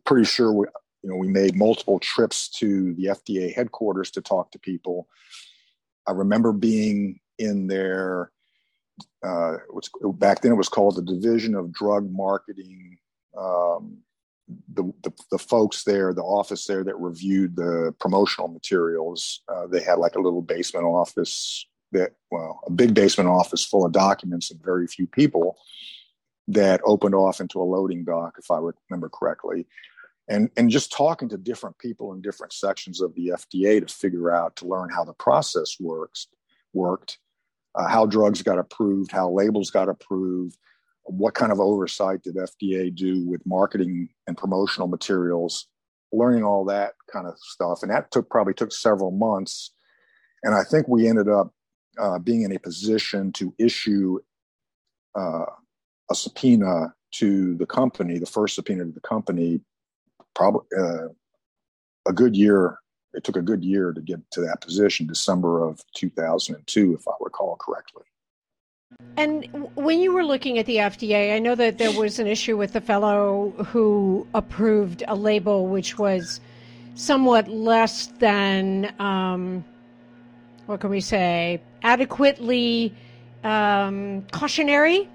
[0.05, 0.67] pretty sure we,
[1.01, 5.07] you know, we made multiple trips to the FDA headquarters to talk to people.
[6.07, 8.31] I remember being in there.
[9.25, 9.57] Uh,
[10.13, 12.97] back then it was called the Division of Drug Marketing.
[13.37, 13.97] Um,
[14.73, 19.81] the, the, the folks there, the office there that reviewed the promotional materials, uh, they
[19.81, 24.51] had like a little basement office that well a big basement office full of documents
[24.51, 25.57] and very few people
[26.47, 28.57] that opened off into a loading dock if i
[28.89, 29.67] remember correctly.
[30.27, 34.31] And and just talking to different people in different sections of the fda to figure
[34.33, 36.27] out to learn how the process works
[36.73, 37.17] worked
[37.75, 40.57] uh, how drugs got approved how labels got approved
[41.05, 45.67] what kind of oversight did fda do with marketing and promotional materials
[46.13, 49.71] learning all that kind of stuff and that took probably took several months
[50.43, 51.53] and i think we ended up
[51.99, 54.17] uh, being in a position to issue
[55.15, 55.45] uh,
[56.09, 59.61] a subpoena to the company, the first subpoena to the company,
[60.33, 61.07] probably uh,
[62.07, 62.77] a good year.
[63.13, 67.11] It took a good year to get to that position, December of 2002, if I
[67.19, 68.03] recall correctly.
[69.17, 72.57] And when you were looking at the FDA, I know that there was an issue
[72.57, 76.39] with the fellow who approved a label which was
[76.95, 79.63] somewhat less than um,
[80.65, 82.95] what can we say, adequately
[83.43, 85.09] um, cautionary?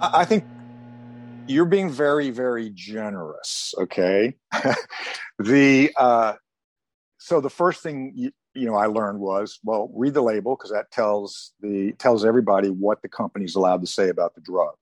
[0.00, 0.44] I think
[1.46, 3.74] you're being very, very generous.
[3.78, 4.34] Okay,
[5.38, 6.34] the uh,
[7.18, 10.70] so the first thing you, you know I learned was well read the label because
[10.70, 14.74] that tells the tells everybody what the company's allowed to say about the drug.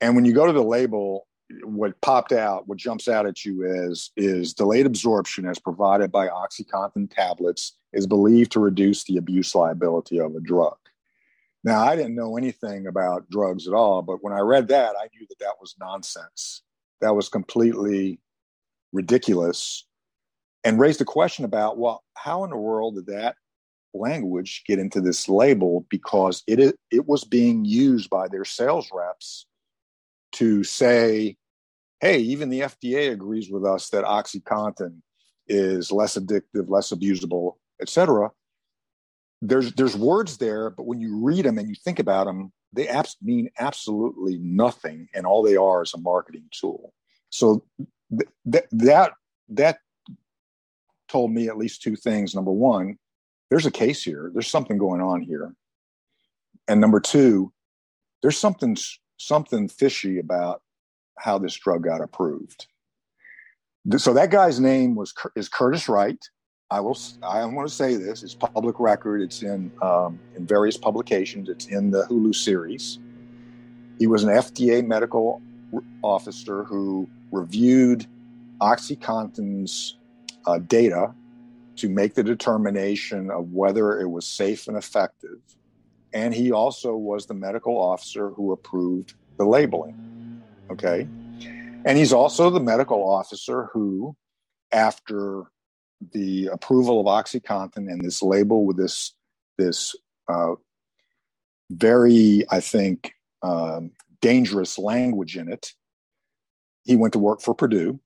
[0.00, 1.26] And when you go to the label,
[1.64, 6.28] what popped out, what jumps out at you is is delayed absorption as provided by
[6.28, 10.76] OxyContin tablets is believed to reduce the abuse liability of a drug.
[11.64, 15.08] Now, I didn't know anything about drugs at all, but when I read that, I
[15.14, 16.62] knew that that was nonsense.
[17.00, 18.18] That was completely
[18.92, 19.86] ridiculous
[20.64, 23.36] and raised a question about well, how in the world did that
[23.94, 29.46] language get into this label because it it was being used by their sales reps
[30.32, 31.36] to say
[32.00, 35.02] hey even the FDA agrees with us that oxycontin
[35.46, 38.30] is less addictive less abusable etc
[39.42, 42.88] there's there's words there but when you read them and you think about them they
[42.88, 46.92] abs- mean absolutely nothing and all they are is a marketing tool.
[47.30, 47.64] So
[48.10, 49.12] th- th- that
[49.50, 49.78] that
[51.12, 52.34] told me at least two things.
[52.34, 52.98] Number one,
[53.50, 54.30] there's a case here.
[54.32, 55.54] There's something going on here.
[56.66, 57.52] And number two,
[58.22, 58.76] there's something
[59.18, 60.62] something fishy about
[61.18, 62.66] how this drug got approved.
[63.98, 66.18] So that guy's name was is Curtis Wright.
[66.70, 66.96] I will.
[67.22, 68.22] I want to say this.
[68.22, 69.20] It's public record.
[69.20, 71.50] It's in um, in various publications.
[71.50, 72.98] It's in the Hulu series.
[73.98, 75.42] He was an FDA medical
[76.02, 78.06] officer who reviewed
[78.60, 79.98] OxyContin's
[80.46, 81.14] uh, data
[81.76, 85.38] to make the determination of whether it was safe and effective.
[86.12, 90.42] And he also was the medical officer who approved the labeling.
[90.70, 91.08] Okay.
[91.84, 94.14] And he's also the medical officer who,
[94.70, 95.44] after
[96.12, 99.14] the approval of OxyContin and this label with this,
[99.58, 99.94] this
[100.28, 100.54] uh,
[101.70, 105.72] very, I think, um, dangerous language in it,
[106.84, 107.98] he went to work for Purdue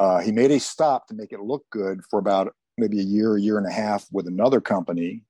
[0.00, 3.36] uh, he made a stop to make it look good for about maybe a year,
[3.36, 5.22] a year and a half with another company.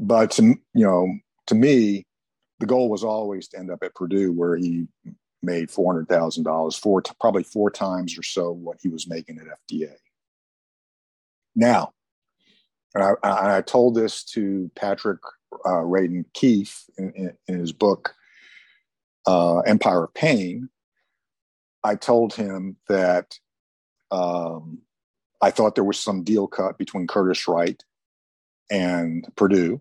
[0.00, 1.08] But to, you know,
[1.46, 2.04] to me,
[2.58, 4.88] the goal was always to end up at Purdue, where he
[5.42, 9.38] made four hundred thousand dollars, four probably four times or so what he was making
[9.38, 9.92] at FDA.
[11.54, 11.92] Now,
[12.96, 15.20] and I, I told this to Patrick
[15.64, 18.12] uh, Radden Keefe in, in, in, his book
[19.26, 20.68] uh, Empire of Pain.
[21.84, 23.38] I told him that
[24.10, 24.78] um,
[25.40, 27.82] I thought there was some deal cut between Curtis Wright
[28.70, 29.80] and Purdue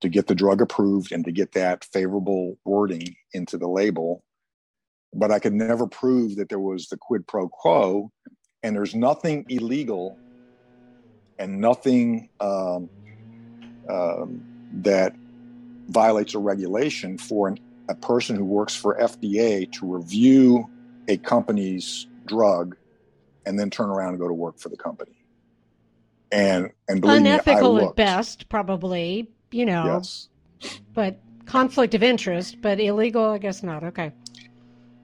[0.00, 4.22] to get the drug approved and to get that favorable wording into the label.
[5.14, 8.12] But I could never prove that there was the quid pro quo,
[8.62, 10.18] and there's nothing illegal
[11.38, 12.88] and nothing um,
[13.88, 15.14] um, that
[15.88, 20.68] violates a regulation for an, a person who works for FDA to review
[21.08, 22.76] a company's drug
[23.46, 25.24] and then turn around and go to work for the company.
[26.32, 29.30] And and unethical me, at best, probably.
[29.52, 30.28] You know, yes.
[30.92, 33.84] but conflict of interest, but illegal, I guess not.
[33.84, 34.12] Okay.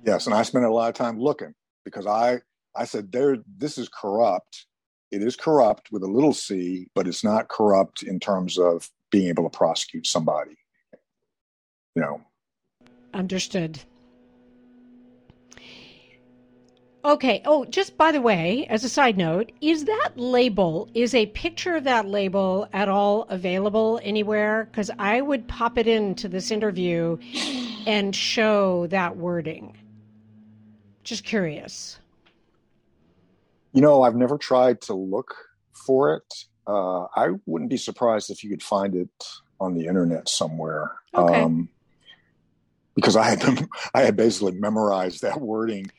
[0.04, 2.40] Yes, and I spent a lot of time looking because I
[2.76, 4.66] I said there this is corrupt.
[5.12, 9.28] It is corrupt with a little c, but it's not corrupt in terms of being
[9.28, 10.56] able to prosecute somebody.
[11.94, 12.20] You know.
[13.14, 13.78] Understood.
[17.04, 17.42] Okay.
[17.44, 21.74] Oh, just by the way, as a side note, is that label, is a picture
[21.74, 24.68] of that label at all available anywhere?
[24.70, 27.18] Because I would pop it into this interview
[27.86, 29.76] and show that wording.
[31.02, 31.98] Just curious.
[33.72, 35.34] You know, I've never tried to look
[35.72, 36.34] for it.
[36.68, 39.10] Uh, I wouldn't be surprised if you could find it
[39.60, 40.92] on the internet somewhere.
[41.14, 41.42] Okay.
[41.42, 41.68] Um,
[42.94, 45.90] because I had I had basically memorized that wording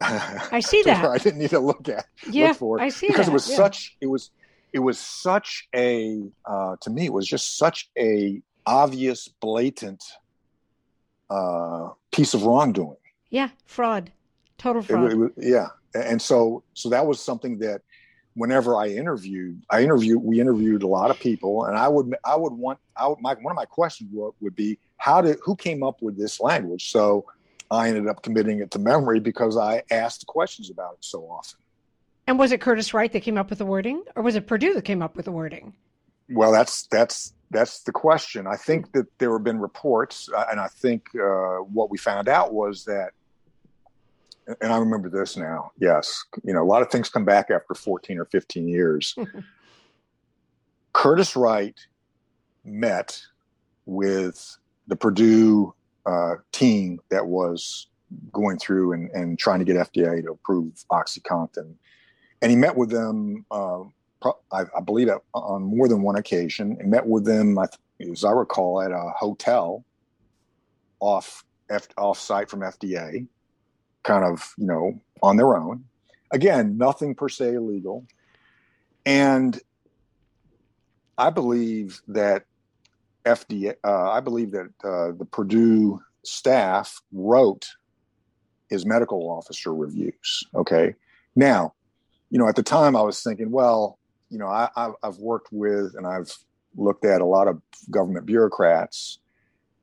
[0.52, 1.04] I see that.
[1.04, 3.32] I didn't need to look at yeah, look for it I see because that.
[3.32, 3.56] it was yeah.
[3.56, 4.30] such it was
[4.72, 10.04] it was such a uh, to me it was just such a obvious blatant
[11.30, 12.96] uh, piece of wrongdoing.
[13.30, 14.12] Yeah, fraud,
[14.56, 15.12] total fraud.
[15.12, 17.82] It, it, yeah, and so so that was something that
[18.34, 22.36] whenever I interviewed, I interviewed we interviewed a lot of people, and I would I
[22.36, 25.56] would want I would, my one of my questions would, would be how did who
[25.56, 26.90] came up with this language?
[26.90, 27.26] So
[27.70, 31.58] I ended up committing it to memory because I asked questions about it so often.
[32.26, 34.74] And was it Curtis Wright that came up with the wording, or was it Purdue
[34.74, 35.74] that came up with the wording?
[36.28, 38.46] Well, that's that's that's the question.
[38.46, 42.28] I think that there have been reports, uh, and I think uh, what we found
[42.28, 43.12] out was that,
[44.60, 45.72] and I remember this now.
[45.78, 49.16] Yes, you know, a lot of things come back after 14 or 15 years.
[50.92, 51.78] Curtis Wright
[52.64, 53.22] met
[53.86, 55.74] with the Purdue
[56.08, 57.88] uh, team that was
[58.32, 61.74] going through and, and trying to get FDA to approve OxyContin.
[62.40, 63.82] And he met with them uh,
[64.52, 67.58] I, I believe, on more than one occasion, met with them,
[68.00, 69.84] as I recall, at a hotel
[71.00, 73.26] off F, off site from FDA,
[74.02, 75.84] kind of you know on their own.
[76.32, 78.06] Again, nothing per se illegal,
[79.06, 79.60] and
[81.16, 82.44] I believe that
[83.28, 83.74] FDA.
[83.84, 87.66] Uh, I believe that uh, the Purdue staff wrote
[88.68, 90.44] his medical officer reviews.
[90.54, 90.94] Okay,
[91.36, 91.74] now,
[92.30, 93.98] you know, at the time I was thinking, well,
[94.30, 94.68] you know, I,
[95.02, 96.30] I've worked with and I've
[96.76, 97.60] looked at a lot of
[97.90, 99.18] government bureaucrats,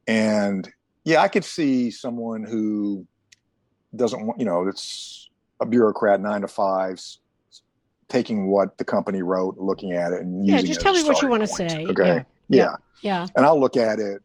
[0.07, 0.69] and
[1.03, 3.07] yeah, I could see someone who
[3.95, 5.29] doesn't want, you know, it's
[5.59, 7.19] a bureaucrat, nine to fives,
[8.07, 11.27] taking what the company wrote, looking at it, and yeah, just tell me what you
[11.27, 11.85] want to say.
[11.87, 12.23] Okay, yeah.
[12.49, 12.63] Yeah.
[12.63, 12.75] yeah,
[13.05, 14.21] yeah, and I'll look at it,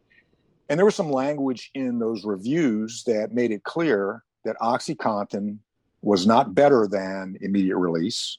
[0.69, 5.59] and there was some language in those reviews that made it clear that OxyContin
[6.03, 8.39] was not better than immediate release.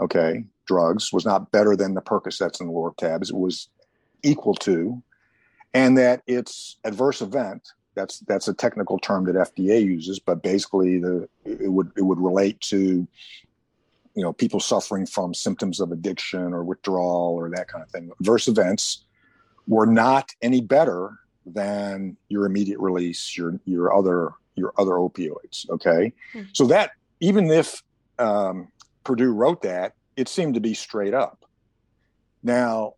[0.00, 3.30] Okay, drugs was not better than the Percocets and the Lortabs.
[3.30, 3.68] It was
[4.22, 5.02] equal to
[5.74, 10.98] and that its adverse event that's that's a technical term that FDA uses, but basically
[10.98, 13.06] the it would it would relate to
[14.14, 18.10] you know people suffering from symptoms of addiction or withdrawal or that kind of thing.
[18.20, 19.04] Adverse events
[19.70, 21.16] were not any better
[21.46, 25.70] than your immediate release, your your other your other opioids.
[25.70, 26.42] Okay, mm-hmm.
[26.52, 26.90] so that
[27.20, 27.82] even if
[28.18, 28.68] um,
[29.04, 31.44] Purdue wrote that, it seemed to be straight up.
[32.42, 32.94] Now,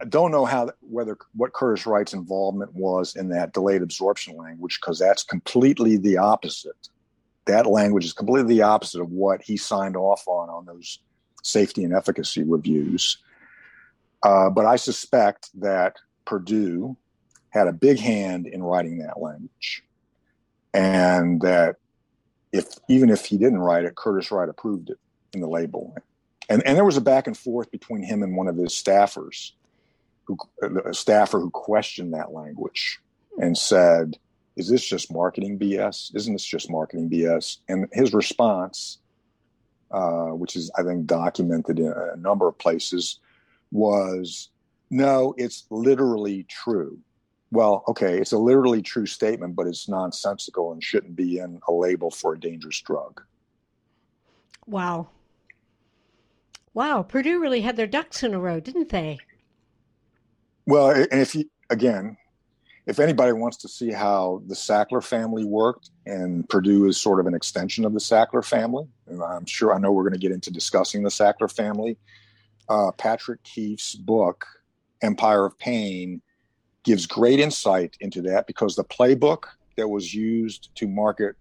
[0.00, 4.80] I don't know how whether what Curtis Wright's involvement was in that delayed absorption language
[4.80, 6.88] because that's completely the opposite.
[7.44, 10.98] That language is completely the opposite of what he signed off on on those
[11.44, 13.18] safety and efficacy reviews.
[14.24, 16.96] Uh, but I suspect that Purdue
[17.50, 19.84] had a big hand in writing that language,
[20.72, 21.76] and that
[22.52, 24.98] if even if he didn't write it, Curtis Wright approved it
[25.34, 25.94] in the label.
[26.48, 29.52] And and there was a back and forth between him and one of his staffers
[30.24, 30.38] who,
[30.86, 33.00] a staffer who questioned that language
[33.38, 34.16] and said,
[34.56, 36.14] "Is this just marketing BS?
[36.14, 38.98] Isn't this just marketing BS?" And his response,
[39.90, 43.20] uh, which is I think documented in a number of places,
[43.74, 44.48] was,
[44.90, 46.98] "No, it's literally true."
[47.50, 51.72] Well, okay, it's a literally true statement, but it's nonsensical and shouldn't be in a
[51.72, 53.22] label for a dangerous drug.
[54.66, 55.08] Wow.
[56.72, 59.18] Wow, Purdue really had their ducks in a row, didn't they?
[60.66, 62.16] Well, and if you again,
[62.86, 67.26] if anybody wants to see how the Sackler family worked, and Purdue is sort of
[67.26, 70.32] an extension of the Sackler family, and I'm sure I know we're going to get
[70.32, 71.96] into discussing the Sackler family.
[72.68, 74.46] Uh, Patrick Keefe's book,
[75.02, 76.22] Empire of Pain,
[76.82, 79.44] gives great insight into that because the playbook
[79.76, 81.36] that was used to market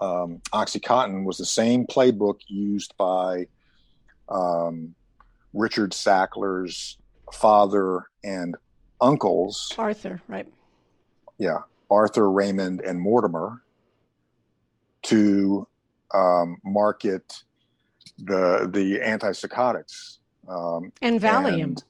[0.00, 3.46] um, OxyContin was the same playbook used by
[4.28, 4.94] um,
[5.52, 6.98] Richard Sackler's
[7.32, 8.56] father and
[9.00, 10.46] uncles Arthur, right?
[11.38, 11.58] Yeah,
[11.90, 13.62] Arthur, Raymond, and Mortimer
[15.02, 15.66] to
[16.12, 17.42] um, market
[18.18, 20.18] the the antipsychotics
[20.48, 21.82] um, and Valium and,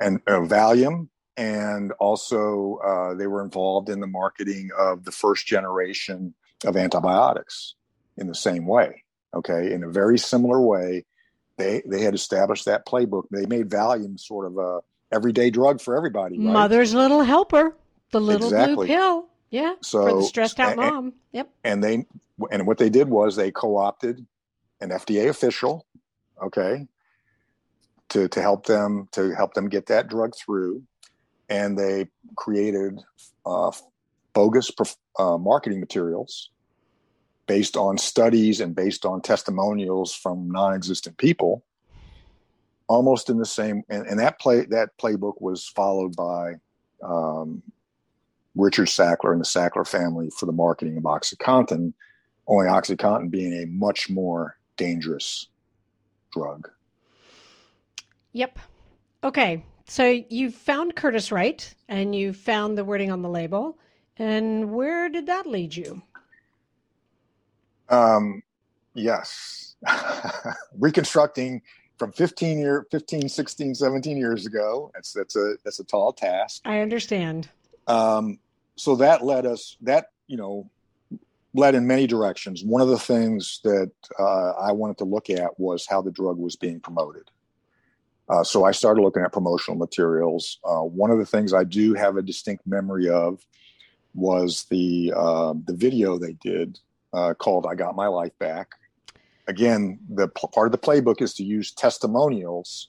[0.00, 5.46] and uh, Valium, and also uh, they were involved in the marketing of the first
[5.46, 6.34] generation
[6.64, 7.74] of antibiotics
[8.16, 9.02] in the same way.
[9.34, 11.04] Okay, in a very similar way,
[11.56, 13.24] they they had established that playbook.
[13.30, 14.80] They made Valium sort of a
[15.12, 16.38] everyday drug for everybody.
[16.38, 16.52] Right?
[16.52, 17.76] Mother's little helper,
[18.10, 18.74] the little exactly.
[18.74, 19.28] blue pill.
[19.50, 19.74] Yeah.
[19.82, 21.14] So for the stressed out mom.
[21.32, 21.50] Yep.
[21.62, 22.06] And they
[22.50, 24.26] and what they did was they co-opted
[24.80, 25.86] an FDA official,
[26.42, 26.86] okay,
[28.10, 30.82] to to help them to help them get that drug through,
[31.48, 33.00] and they created
[33.46, 33.72] uh,
[34.32, 34.70] bogus
[35.18, 36.50] uh, marketing materials
[37.46, 41.62] based on studies and based on testimonials from non-existent people
[42.86, 46.54] almost in the same and, and that play that playbook was followed by
[47.02, 47.62] um,
[48.56, 51.92] Richard Sackler and the Sackler family for the marketing of OxyContin,
[52.46, 55.48] only OxyContin being a much more dangerous
[56.32, 56.70] drug.
[58.34, 58.58] Yep.
[59.22, 59.64] Okay.
[59.86, 63.78] So you found Curtis Wright and you found the wording on the label.
[64.18, 66.02] And where did that lead you?
[67.88, 68.42] Um,
[68.94, 69.76] yes.
[70.78, 71.62] Reconstructing
[71.98, 76.60] from 15 year 15 16 17 years ago that's that's a that's a tall task
[76.64, 77.48] i understand
[77.86, 78.38] um,
[78.76, 80.68] so that led us that you know
[81.54, 85.58] led in many directions one of the things that uh, i wanted to look at
[85.58, 87.30] was how the drug was being promoted
[88.28, 90.58] uh, so i started looking at promotional materials.
[90.64, 93.44] Uh, one of the things i do have a distinct memory of
[94.14, 96.78] was the uh, the video they did
[97.12, 98.68] uh, called i got my life back.
[99.46, 102.88] Again, the part of the playbook is to use testimonials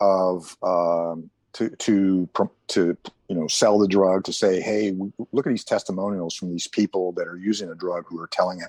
[0.00, 2.28] of um, to to
[2.68, 2.96] to
[3.28, 4.94] you know sell the drug to say, hey,
[5.32, 8.60] look at these testimonials from these people that are using a drug who are telling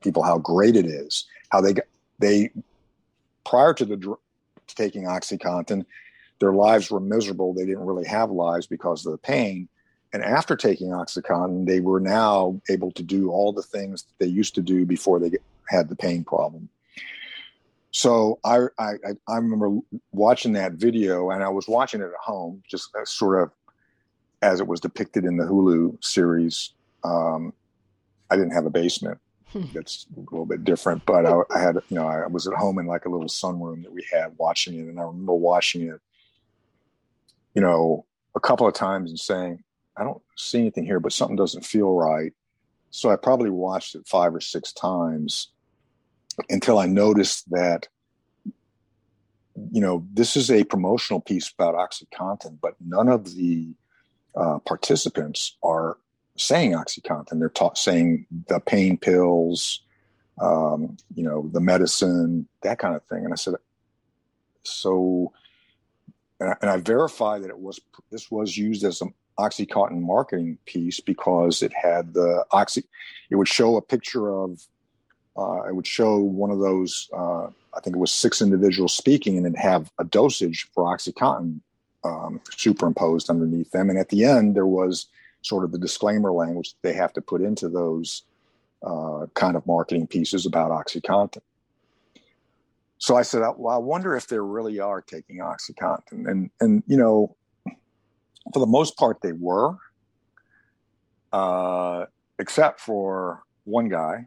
[0.00, 1.74] people how great it is, how they
[2.18, 2.50] they
[3.44, 4.16] prior to the
[4.74, 5.84] taking OxyContin,
[6.40, 7.54] their lives were miserable.
[7.54, 9.68] They didn't really have lives because of the pain.
[10.12, 14.30] And after taking OxyContin, they were now able to do all the things that they
[14.30, 15.30] used to do before they
[15.68, 16.68] had the pain problem.
[17.92, 18.94] So I, I,
[19.28, 19.78] I remember
[20.12, 23.50] watching that video, and I was watching it at home, just sort of
[24.40, 26.72] as it was depicted in the Hulu series.
[27.04, 27.52] Um,
[28.30, 29.18] I didn't have a basement.
[29.54, 32.78] That's a little bit different, but I, I, had, you know, I was at home
[32.78, 36.00] in like a little sunroom that we had watching it, and I remember watching it,
[37.54, 39.62] you know, a couple of times and saying,
[39.96, 42.32] I don't see anything here, but something doesn't feel right.
[42.90, 45.48] So I probably watched it five or six times
[46.48, 47.88] until I noticed that,
[49.70, 53.74] you know, this is a promotional piece about OxyContin, but none of the
[54.34, 55.98] uh, participants are
[56.42, 57.38] saying OxyContin.
[57.38, 59.80] They're ta- saying the pain pills,
[60.40, 63.24] um, you know, the medicine, that kind of thing.
[63.24, 63.54] And I said,
[64.64, 65.32] so,
[66.40, 67.80] and I, and I verified that it was
[68.10, 72.84] this was used as an OxyContin marketing piece because it had the oxy.
[73.30, 74.60] It would show a picture of.
[75.34, 77.08] Uh, it would show one of those.
[77.12, 81.60] Uh, I think it was six individuals speaking, and it'd have a dosage for OxyContin
[82.04, 83.88] um, superimposed underneath them.
[83.88, 85.06] And at the end, there was
[85.42, 88.22] sort of the disclaimer language they have to put into those
[88.82, 91.42] uh, kind of marketing pieces about OxyContin.
[92.98, 96.28] So I said, well, I wonder if they really are taking OxyContin.
[96.30, 97.36] And, and you know,
[98.52, 99.76] for the most part, they were,
[101.32, 102.06] uh,
[102.38, 104.26] except for one guy.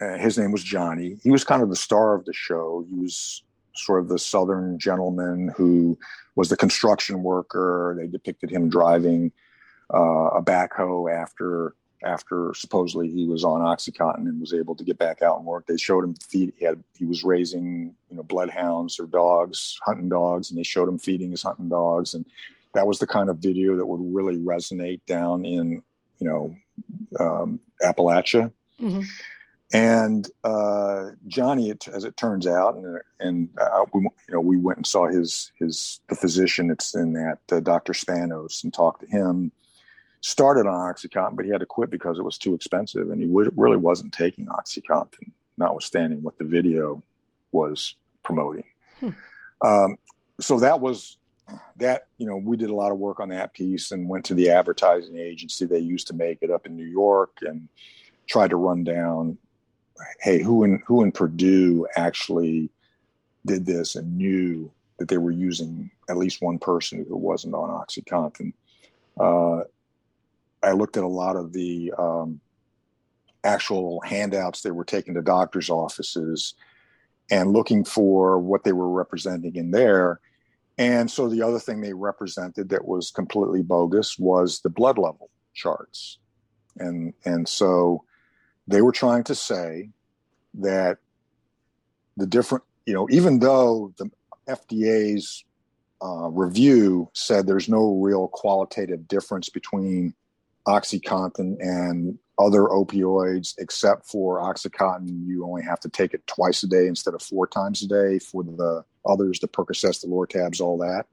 [0.00, 1.18] Uh, his name was Johnny.
[1.22, 2.84] He was kind of the star of the show.
[2.88, 3.44] He was
[3.74, 5.96] sort of the southern gentleman who
[6.34, 7.96] was the construction worker.
[7.98, 9.30] They depicted him driving
[9.92, 11.74] uh, a backhoe after
[12.04, 15.66] after supposedly he was on OxyContin and was able to get back out and work.
[15.66, 16.52] They showed him feed.
[16.58, 20.88] He had he was raising you know bloodhounds or dogs, hunting dogs, and they showed
[20.88, 22.26] him feeding his hunting dogs, and
[22.74, 25.82] that was the kind of video that would really resonate down in
[26.18, 26.56] you know
[27.20, 28.52] um, Appalachia.
[28.80, 29.02] Mm-hmm.
[29.74, 34.58] And uh, Johnny, it, as it turns out, and, and uh, we, you know, we
[34.58, 36.68] went and saw his his the physician.
[36.68, 37.94] that's in that uh, Dr.
[37.94, 39.50] Spanos and talked to him
[40.22, 43.26] started on OxyContin, but he had to quit because it was too expensive, and he
[43.26, 47.02] w- really wasn't taking OxyContin, notwithstanding what the video
[47.50, 48.64] was promoting.
[49.00, 49.10] Hmm.
[49.60, 49.96] Um,
[50.40, 51.18] so that was
[51.76, 52.06] that.
[52.18, 54.50] You know, we did a lot of work on that piece and went to the
[54.50, 57.68] advertising agency they used to make it up in New York and
[58.26, 59.36] tried to run down,
[60.20, 62.70] hey, who in who in Purdue actually
[63.44, 67.70] did this and knew that they were using at least one person who wasn't on
[67.70, 68.52] OxyContin.
[69.18, 69.64] Uh,
[70.62, 72.40] I looked at a lot of the um,
[73.44, 76.54] actual handouts they were taking to doctors' offices
[77.30, 80.20] and looking for what they were representing in there.
[80.78, 85.30] And so the other thing they represented that was completely bogus was the blood level
[85.54, 86.18] charts.
[86.78, 88.04] And and so
[88.66, 89.90] they were trying to say
[90.54, 90.98] that
[92.16, 94.10] the different, you know, even though the
[94.48, 95.44] FDA's
[96.02, 100.14] uh, review said there's no real qualitative difference between
[100.66, 106.68] OxyContin and other opioids, except for OxyContin, you only have to take it twice a
[106.68, 108.18] day instead of four times a day.
[108.18, 111.06] For the others, the Percocets, the Lortabs, all that,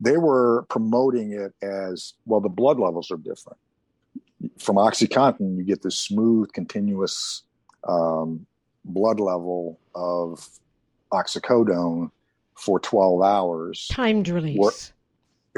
[0.00, 2.40] they were promoting it as well.
[2.40, 3.58] The blood levels are different.
[4.58, 7.42] From OxyContin, you get this smooth, continuous
[7.86, 8.46] um,
[8.84, 10.46] blood level of
[11.12, 12.10] oxycodone
[12.54, 13.88] for 12 hours.
[13.90, 14.92] Timed release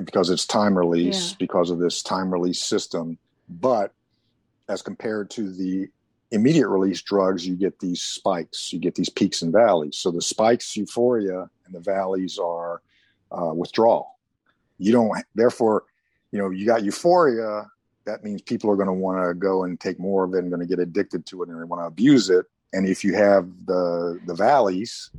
[0.05, 1.37] because it's time release yeah.
[1.39, 3.19] because of this time release system.
[3.49, 3.93] But
[4.69, 5.89] as compared to the
[6.31, 9.97] immediate release drugs, you get these spikes, you get these peaks and valleys.
[9.97, 12.83] So the spikes, euphoria, and the valleys are
[13.31, 14.19] uh, withdrawal.
[14.79, 15.85] You don't, therefore,
[16.33, 17.67] you know, you got euphoria.
[18.05, 20.51] That means people are going to want to go and take more of it and
[20.51, 22.47] going to get addicted to it and they want to abuse it.
[22.73, 25.11] And if you have the the valleys,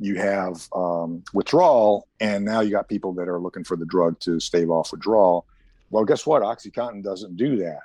[0.00, 4.18] you have um, withdrawal, and now you got people that are looking for the drug
[4.20, 5.46] to stave off withdrawal.
[5.90, 6.42] Well, guess what?
[6.42, 7.82] OxyContin doesn't do that.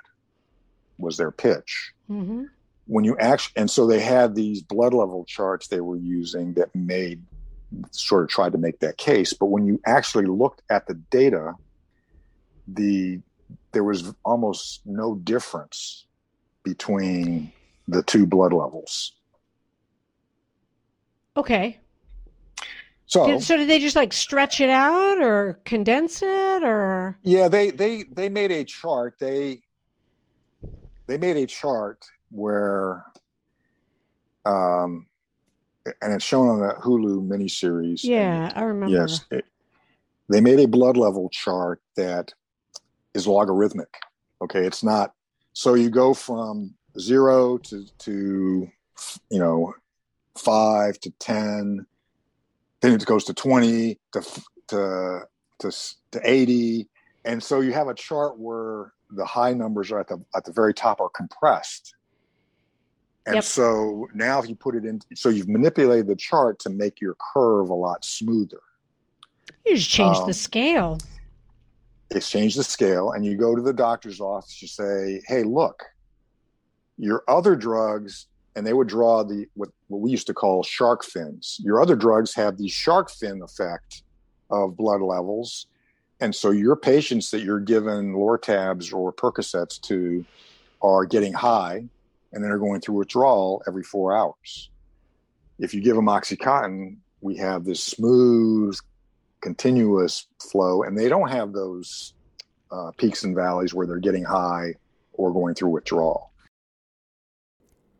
[0.98, 1.92] Was their pitch.
[2.10, 2.44] Mm-hmm.
[2.86, 6.74] When you actually, and so they had these blood level charts they were using that
[6.74, 7.22] made
[7.90, 9.34] sort of tried to make that case.
[9.34, 11.52] But when you actually looked at the data,
[12.66, 13.20] the
[13.72, 16.06] there was almost no difference
[16.62, 17.52] between
[17.88, 19.12] the two blood levels.
[21.36, 21.78] Okay.
[23.08, 27.16] So, Did, so did they just like stretch it out or condense it or?
[27.22, 29.14] yeah, they they they made a chart.
[29.20, 29.62] They
[31.06, 33.04] they made a chart where,
[34.44, 35.06] um,
[36.02, 38.02] and it's shown on the Hulu miniseries.
[38.02, 38.96] Yeah, I remember.
[38.96, 39.44] Yes, it-
[40.28, 42.32] they made a blood level chart that
[43.14, 43.94] is logarithmic.
[44.42, 45.12] Okay, it's not.
[45.52, 48.68] So you go from zero to to
[49.30, 49.74] you know
[50.36, 51.86] five to ten,
[52.80, 54.22] then it goes to twenty to
[54.68, 55.20] to
[55.60, 55.70] to
[56.12, 56.88] to eighty,
[57.24, 60.52] and so you have a chart where the high numbers are at the at the
[60.52, 61.94] very top are compressed.
[63.26, 63.44] And Yep.
[63.44, 67.16] so now if you put it in, so you've manipulated the chart to make your
[67.34, 68.60] curve a lot smoother.
[69.64, 70.98] You just change Um, the scale.
[72.12, 75.82] exchange the scale and you go to the doctor's office you say hey look
[76.96, 81.04] your other drugs and they would draw the what, what we used to call shark
[81.04, 81.60] fins.
[81.62, 84.02] Your other drugs have the shark fin effect
[84.50, 85.66] of blood levels.
[86.20, 90.24] And so your patients that you're giving lortabs or percocets to
[90.82, 91.84] are getting high
[92.32, 94.70] and then are going through withdrawal every four hours.
[95.58, 98.78] If you give them oxycontin we have this smooth
[99.40, 102.14] continuous flow, and they don't have those
[102.70, 104.74] uh, peaks and valleys where they're getting high
[105.12, 106.30] or going through withdrawal.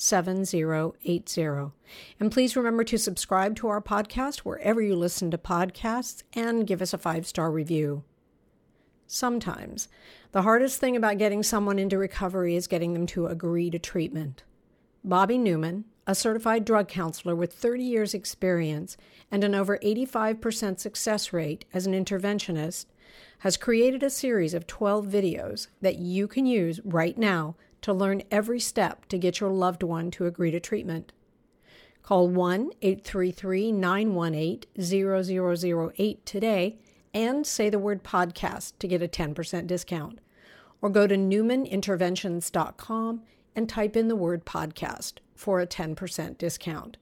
[0.00, 1.72] 7080.
[2.18, 6.80] And please remember to subscribe to our podcast wherever you listen to podcasts and give
[6.80, 8.04] us a five star review.
[9.06, 9.88] Sometimes,
[10.32, 14.44] the hardest thing about getting someone into recovery is getting them to agree to treatment.
[15.04, 18.96] Bobby Newman, a certified drug counselor with 30 years' experience
[19.30, 22.86] and an over 85% success rate as an interventionist,
[23.40, 28.22] has created a series of 12 videos that you can use right now to learn
[28.30, 31.12] every step to get your loved one to agree to treatment.
[32.02, 36.78] Call 1 833 918 0008 today
[37.12, 40.20] and say the word podcast to get a 10% discount.
[40.82, 43.22] Or go to newmaninterventions.com
[43.54, 46.96] and type in the word podcast for a 10% discount.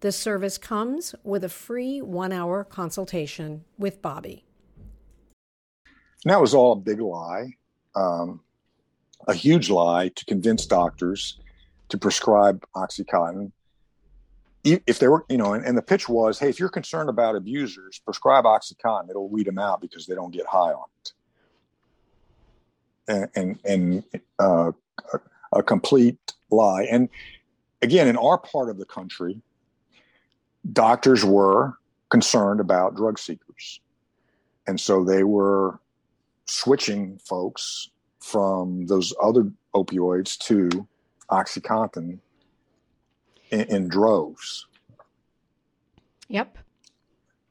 [0.00, 4.44] This service comes with a free one hour consultation with Bobby.
[6.24, 7.54] And that was all a big lie,
[7.94, 8.40] um,
[9.26, 11.38] a huge lie to convince doctors
[11.88, 13.52] to prescribe OxyContin.
[14.64, 17.36] If they were, you know, and, and the pitch was, hey, if you're concerned about
[17.36, 19.10] abusers, prescribe OxyContin.
[19.10, 21.12] It'll weed them out because they don't get high on it.
[23.06, 24.72] And and, and uh,
[25.52, 26.18] a complete
[26.50, 26.84] lie.
[26.84, 27.10] And
[27.82, 29.42] again, in our part of the country,
[30.72, 33.80] doctors were concerned about drug seekers,
[34.66, 35.78] and so they were
[36.46, 37.90] switching folks
[38.24, 40.88] from those other opioids to
[41.30, 42.18] OxyContin
[43.50, 44.66] in, in droves.
[46.28, 46.56] Yep.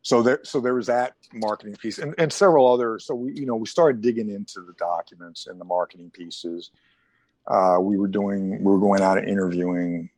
[0.01, 2.97] So there, so there was that marketing piece, and, and several other.
[2.97, 6.71] So we, you know, we started digging into the documents and the marketing pieces.
[7.45, 10.09] Uh, we were doing, we were going out and interviewing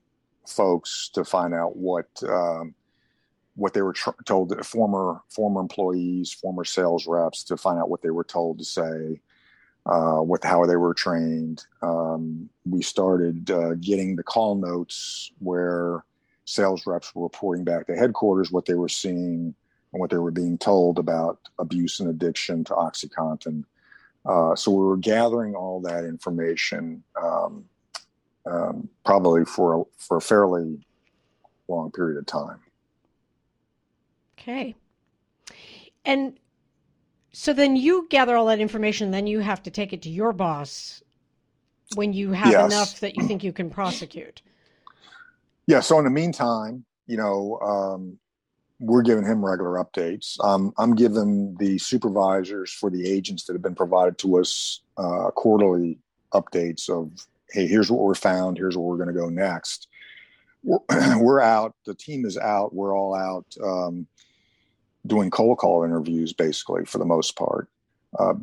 [0.48, 2.74] folks to find out what um,
[3.56, 4.66] what they were tr- told.
[4.66, 9.20] Former former employees, former sales reps, to find out what they were told to say,
[9.86, 11.66] uh, what how they were trained.
[11.82, 16.04] Um, we started uh, getting the call notes where
[16.46, 19.54] sales reps were reporting back to headquarters what they were seeing
[19.94, 23.64] and what they were being told about abuse and addiction to OxyContin.
[24.26, 27.66] Uh, so we were gathering all that information, um,
[28.46, 30.80] um, probably for a, for a fairly
[31.68, 32.60] long period of time.
[34.38, 34.76] Okay.
[36.04, 36.38] And
[37.36, 40.32] so then you gather all that information, then you have to take it to your
[40.32, 41.04] boss
[41.94, 42.72] when you have Yes.
[42.72, 44.42] enough that you think you can prosecute.
[45.68, 45.82] Yeah.
[45.82, 48.18] So in the meantime, you know, um,
[48.80, 50.42] we're giving him regular updates.
[50.46, 55.30] Um, I'm giving the supervisors for the agents that have been provided to us uh,
[55.32, 56.00] quarterly
[56.34, 57.12] updates of,
[57.52, 58.58] hey, here's what we're found.
[58.58, 59.90] Here's where we're going to go next.
[60.64, 60.80] We're,
[61.20, 61.76] we're out.
[61.86, 62.74] The team is out.
[62.74, 64.08] We're all out um,
[65.06, 67.70] doing cold call interviews, basically, for the most part.
[68.18, 68.36] Uh,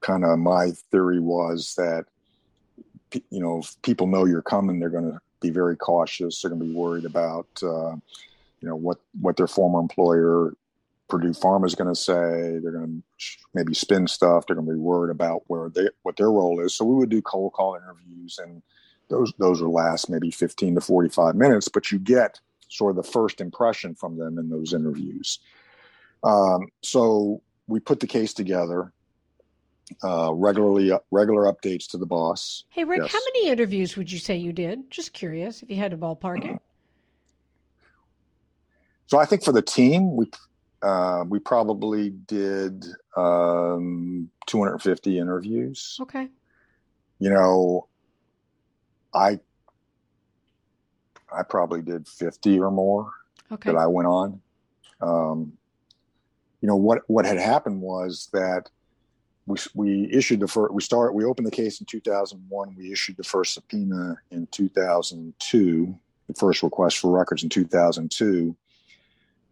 [0.00, 2.06] kind of my theory was that,
[3.30, 6.40] you know, if people know you're coming, they're going to be very cautious.
[6.40, 7.96] They're going to be worried about, uh,
[8.60, 10.54] you know, what what their former employer
[11.08, 12.58] Purdue Pharma is going to say.
[12.62, 14.46] They're going to maybe spin stuff.
[14.46, 16.74] They're going to be worried about where they what their role is.
[16.74, 18.62] So we would do cold call interviews, and
[19.08, 21.68] those those would last maybe 15 to 45 minutes.
[21.68, 25.38] But you get sort of the first impression from them in those interviews.
[26.22, 28.92] Um, so we put the case together.
[30.04, 32.64] Uh, regularly, regular updates to the boss.
[32.68, 33.12] Hey Rick, yes.
[33.12, 34.90] how many interviews would you say you did?
[34.90, 36.60] Just curious, if you had to ballpark it.
[39.06, 40.30] So I think for the team, we
[40.82, 42.84] uh, we probably did
[43.16, 45.98] um, 250 interviews.
[46.02, 46.28] Okay.
[47.18, 47.88] You know,
[49.14, 49.40] I
[51.34, 53.10] I probably did 50 or more
[53.50, 53.70] okay.
[53.70, 54.40] that I went on.
[55.00, 55.52] Um,
[56.60, 58.70] you know what what had happened was that
[59.46, 62.74] we we issued the first we start we opened the case in 2001.
[62.76, 65.98] We issued the first subpoena in 2002.
[66.26, 68.54] The first request for records in 2002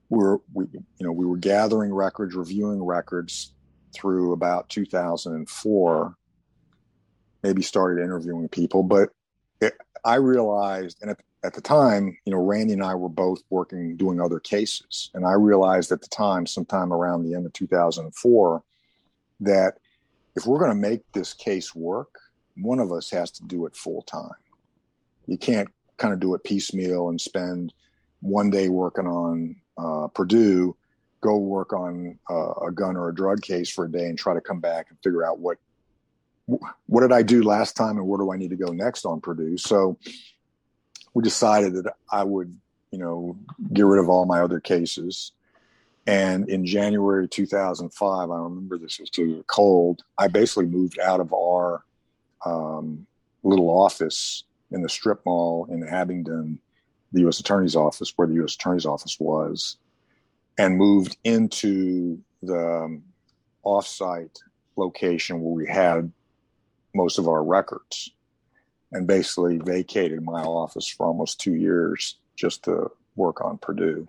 [0.08, 3.52] we were we you know we were gathering records, reviewing records
[3.94, 6.16] through about 2004.
[7.42, 9.10] Maybe started interviewing people, but
[10.06, 13.96] I realized, and at, at the time, you know, Randy and I were both working
[13.96, 18.62] doing other cases, and I realized at the time, sometime around the end of 2004,
[19.40, 19.74] that
[20.36, 22.20] if we're going to make this case work,
[22.56, 24.30] one of us has to do it full time.
[25.26, 27.72] You can't kind of do it piecemeal and spend
[28.20, 30.76] one day working on uh, Purdue,
[31.20, 34.34] go work on uh, a gun or a drug case for a day and try
[34.34, 35.58] to come back and figure out what
[36.46, 39.20] what did I do last time and where do I need to go next on
[39.20, 39.58] Purdue.
[39.58, 39.98] So
[41.14, 42.56] we decided that I would,
[42.92, 43.36] you know,
[43.72, 45.32] get rid of all my other cases.
[46.06, 50.02] And in January 2005, I remember this was too cold.
[50.18, 51.84] I basically moved out of our
[52.44, 53.06] um,
[53.42, 56.60] little office in the strip mall in Abingdon
[57.12, 57.40] the U.S.
[57.40, 58.54] Attorney's Office, where the U.S.
[58.54, 59.78] Attorney's Office was,
[60.58, 63.02] and moved into the um,
[63.64, 64.38] offsite
[64.76, 66.12] location where we had
[66.96, 68.10] most of our records,
[68.92, 74.08] and basically vacated my office for almost two years just to work on Purdue.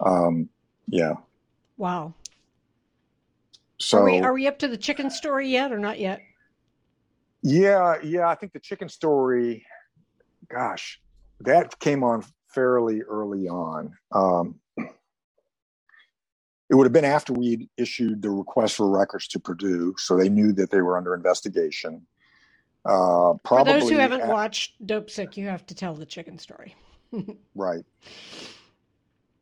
[0.00, 0.48] Um,
[0.88, 1.14] yeah.
[1.76, 2.14] Wow.
[3.78, 6.20] So are we, are we up to the chicken story yet, or not yet?
[7.42, 8.28] Yeah, yeah.
[8.28, 9.66] I think the chicken story.
[10.48, 11.00] Gosh,
[11.40, 13.96] that came on fairly early on.
[14.12, 14.56] Um,
[16.72, 20.30] it would have been after we'd issued the request for records to Purdue, so they
[20.30, 22.06] knew that they were under investigation.
[22.86, 26.38] Uh, probably for those who haven't at, watched Dopesick, you have to tell the chicken
[26.38, 26.74] story.
[27.54, 27.84] right.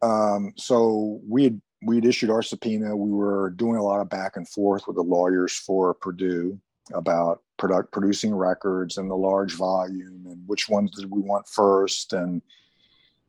[0.02, 2.96] Um, so we had we'd issued our subpoena.
[2.96, 6.58] We were doing a lot of back and forth with the lawyers for Purdue
[6.92, 12.12] about product producing records and the large volume and which ones did we want first
[12.12, 12.42] and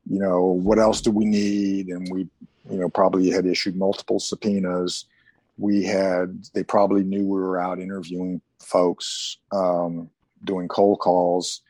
[0.09, 2.27] you know what else do we need and we
[2.69, 5.05] you know probably had issued multiple subpoenas
[5.57, 10.09] we had they probably knew we were out interviewing folks um,
[10.43, 11.61] doing cold calls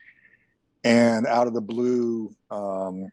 [0.84, 3.10] and out of the blue um,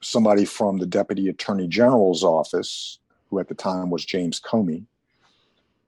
[0.00, 2.98] somebody from the deputy attorney general's office
[3.30, 4.84] who at the time was james comey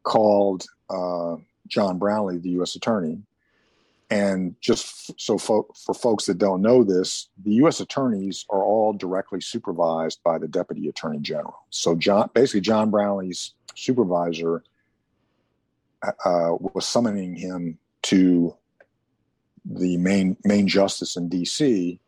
[0.03, 2.77] called uh, John Brownlee, the U.S.
[2.77, 3.21] Attorney.
[4.09, 7.81] And just so fo- for folks that don't know this, the U.S.
[7.81, 11.57] attorneys are all directly supervised by the Deputy Attorney General.
[11.71, 14.63] So John, basically, John Brownlee's supervisor
[16.03, 18.57] uh, was summoning him to
[19.65, 21.99] the main main justice in D.C.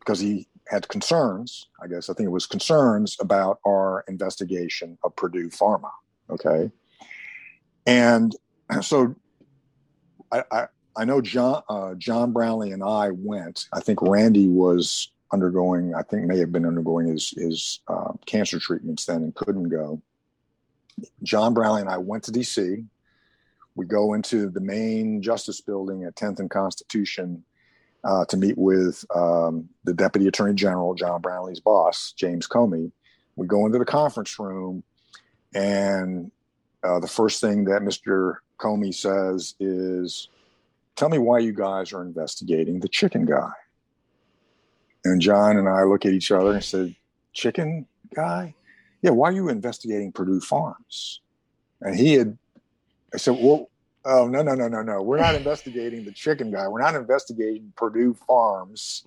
[0.00, 1.68] because he had concerns.
[1.82, 5.90] I guess I think it was concerns about our investigation of Purdue Pharma.
[6.28, 6.70] Okay,
[7.86, 8.36] and
[8.82, 9.14] so
[10.30, 10.66] I, I,
[10.96, 13.66] I know John uh, John Brownlee and I went.
[13.72, 15.94] I think Randy was undergoing.
[15.94, 20.02] I think may have been undergoing his his uh, cancer treatments then and couldn't go.
[21.22, 22.84] John Brownlee and I went to D.C.
[23.74, 27.42] We go into the main Justice Building at 10th and Constitution
[28.04, 32.92] uh, to meet with um, the Deputy Attorney General, John Brownlee's boss, James Comey.
[33.36, 34.82] We go into the conference room,
[35.54, 36.30] and
[36.82, 38.36] uh, the first thing that Mr.
[38.58, 40.28] Comey says is,
[40.96, 43.50] Tell me why you guys are investigating the chicken guy.
[45.04, 46.94] And John and I look at each other and said,
[47.32, 48.54] Chicken guy?
[49.00, 51.20] Yeah, why are you investigating Purdue Farms?
[51.80, 52.36] And he had,
[53.12, 53.70] I said, Well,
[54.04, 55.02] oh, no, no, no, no, no.
[55.02, 56.68] We're not investigating the chicken guy.
[56.68, 59.04] We're not investigating Purdue Farms.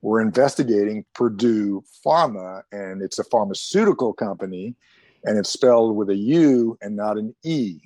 [0.00, 4.76] We're investigating Purdue Pharma, and it's a pharmaceutical company,
[5.24, 7.80] and it's spelled with a U and not an E.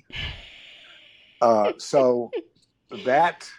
[1.41, 2.31] Uh, so
[3.05, 3.49] that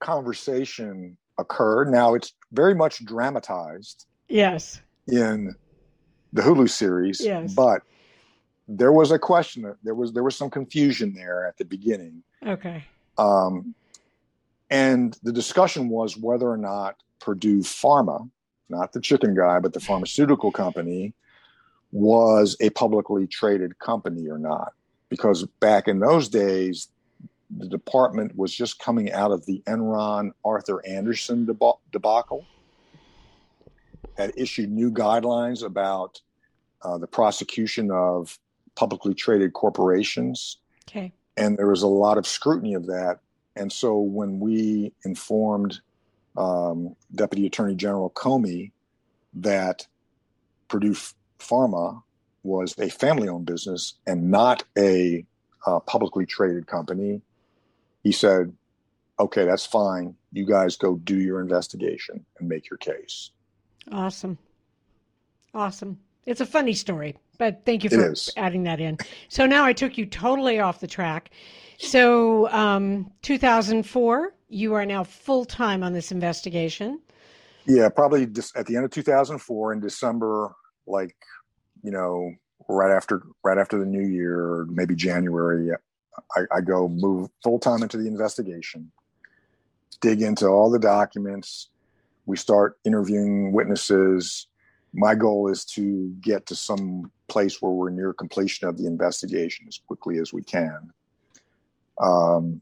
[0.00, 1.90] conversation occurred.
[1.90, 4.06] Now it's very much dramatized.
[4.28, 4.80] Yes.
[5.06, 5.54] In
[6.32, 7.20] the Hulu series.
[7.20, 7.54] Yes.
[7.54, 7.82] But
[8.68, 9.74] there was a question.
[9.82, 12.22] There was there was some confusion there at the beginning.
[12.44, 12.84] Okay.
[13.18, 13.74] Um,
[14.70, 18.28] and the discussion was whether or not Purdue Pharma,
[18.68, 21.14] not the chicken guy, but the pharmaceutical company,
[21.92, 24.72] was a publicly traded company or not.
[25.08, 26.88] Because back in those days,
[27.50, 31.46] the department was just coming out of the Enron Arthur Andersen
[31.92, 32.44] debacle,
[34.16, 36.20] had issued new guidelines about
[36.82, 38.38] uh, the prosecution of
[38.74, 40.58] publicly traded corporations.
[40.88, 41.12] Okay.
[41.36, 43.20] And there was a lot of scrutiny of that.
[43.56, 45.80] And so when we informed
[46.36, 48.72] um, Deputy Attorney General Comey
[49.34, 49.86] that
[50.68, 50.96] Purdue
[51.38, 52.02] Pharma
[52.42, 55.24] was a family owned business and not a
[55.66, 57.22] uh, publicly traded company,
[58.06, 58.52] he said,
[59.18, 60.14] okay, that's fine.
[60.30, 63.32] You guys go do your investigation and make your case.
[63.90, 64.38] Awesome.
[65.52, 65.98] Awesome.
[66.24, 68.98] It's a funny story, but thank you for adding that in.
[69.28, 71.30] So now I took you totally off the track.
[71.78, 77.00] So, um, 2004, you are now full time on this investigation.
[77.66, 80.54] Yeah, probably just at the end of 2004 in December,
[80.86, 81.16] like
[81.82, 82.30] you know,
[82.68, 85.72] right after right after the new year, maybe January.
[86.36, 88.90] I, I go move full time into the investigation,
[90.00, 91.68] dig into all the documents.
[92.26, 94.48] We start interviewing witnesses.
[94.92, 99.66] My goal is to get to some place where we're near completion of the investigation
[99.68, 100.90] as quickly as we can.
[102.00, 102.60] Um,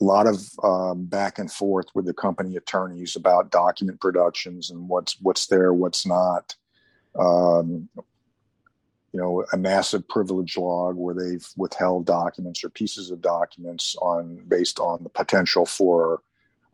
[0.00, 4.88] a lot of um, back and forth with the company attorneys about document productions and
[4.88, 6.56] what's what's there, what's not.
[7.18, 7.88] Um,
[9.12, 14.42] you know, a massive privilege log where they've withheld documents or pieces of documents on
[14.48, 16.22] based on the potential for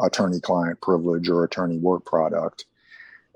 [0.01, 2.67] attorney-client privilege or attorney work product,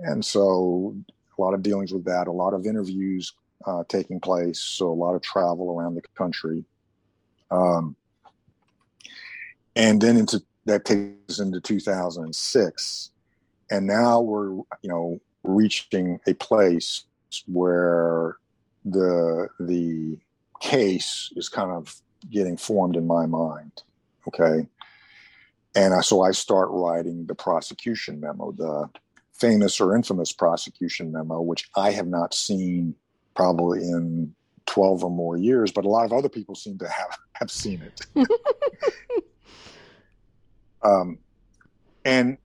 [0.00, 0.96] and so
[1.38, 3.32] a lot of dealings with that, a lot of interviews
[3.66, 6.64] uh, taking place, so a lot of travel around the country.
[7.50, 7.96] Um,
[9.74, 13.10] and then into that takes into 2006
[13.72, 17.04] and now we're you know reaching a place
[17.46, 18.36] where
[18.84, 20.18] the the
[20.60, 23.82] case is kind of getting formed in my mind
[24.28, 24.66] okay?
[25.74, 28.88] And I, so i start writing the prosecution memo the
[29.32, 32.94] famous or infamous prosecution memo which i have not seen
[33.34, 34.34] probably in
[34.66, 37.82] 12 or more years but a lot of other people seem to have have seen
[37.82, 38.28] it.
[40.82, 41.18] Um,
[42.04, 42.38] and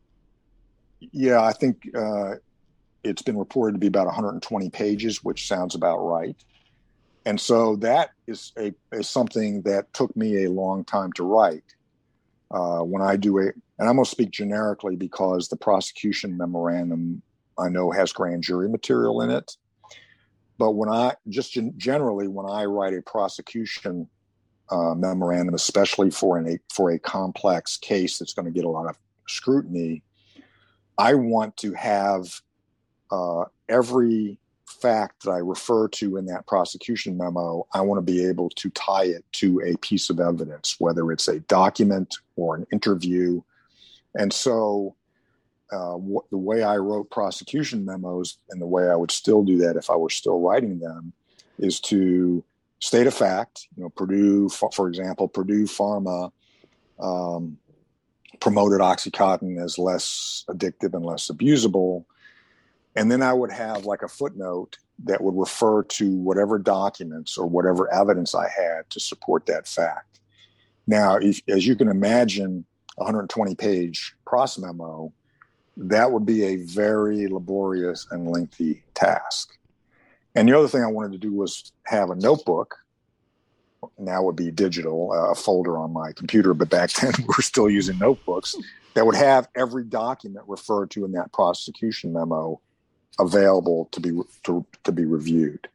[0.99, 2.35] yeah, I think uh,
[3.03, 6.35] it's been reported to be about 120 pages, which sounds about right.
[7.25, 11.63] And so that is a is something that took me a long time to write.
[12.49, 17.21] Uh, when I do a, and I'm going to speak generically because the prosecution memorandum
[17.57, 19.57] I know has grand jury material in it.
[20.57, 24.07] But when I just generally when I write a prosecution
[24.69, 28.69] uh, memorandum, especially for an, a for a complex case that's going to get a
[28.69, 30.03] lot of scrutiny.
[30.97, 32.41] I want to have
[33.11, 38.25] uh, every fact that I refer to in that prosecution memo, I want to be
[38.25, 42.67] able to tie it to a piece of evidence, whether it's a document or an
[42.71, 43.41] interview.
[44.15, 44.95] And so,
[45.71, 49.57] uh, wh- the way I wrote prosecution memos and the way I would still do
[49.59, 51.13] that if I were still writing them
[51.59, 52.43] is to
[52.79, 53.67] state a fact.
[53.75, 56.31] You know, Purdue, for example, Purdue Pharma
[56.99, 57.57] um,
[58.39, 62.05] promoted OxyContin as less addictive and less abusable.
[62.97, 67.45] And then I would have like a footnote that would refer to whatever documents or
[67.45, 70.19] whatever evidence I had to support that fact.
[70.87, 72.65] Now, if, as you can imagine,
[72.97, 75.13] a 120 page cross memo,
[75.77, 79.55] that would be a very laborious and lengthy task.
[80.33, 82.77] And the other thing I wanted to do was have a notebook.
[83.99, 87.43] Now would be digital, uh, a folder on my computer, but back then we were
[87.43, 88.55] still using notebooks
[88.95, 92.59] that would have every document referred to in that prosecution memo
[93.19, 94.11] available to be
[94.43, 95.67] to, to be reviewed.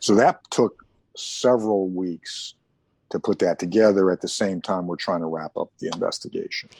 [0.00, 0.84] So that took
[1.16, 2.54] several weeks
[3.10, 6.70] to put that together at the same time we're trying to wrap up the investigation.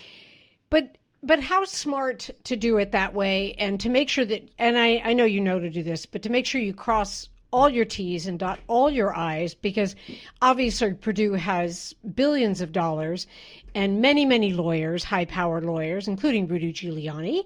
[0.70, 4.78] But but how smart to do it that way and to make sure that and
[4.78, 7.68] I, I know you know to do this but to make sure you cross all
[7.68, 9.94] your t's and dot all your i's because
[10.40, 13.26] obviously purdue has billions of dollars
[13.74, 17.44] and many many lawyers high powered lawyers including rudy giuliani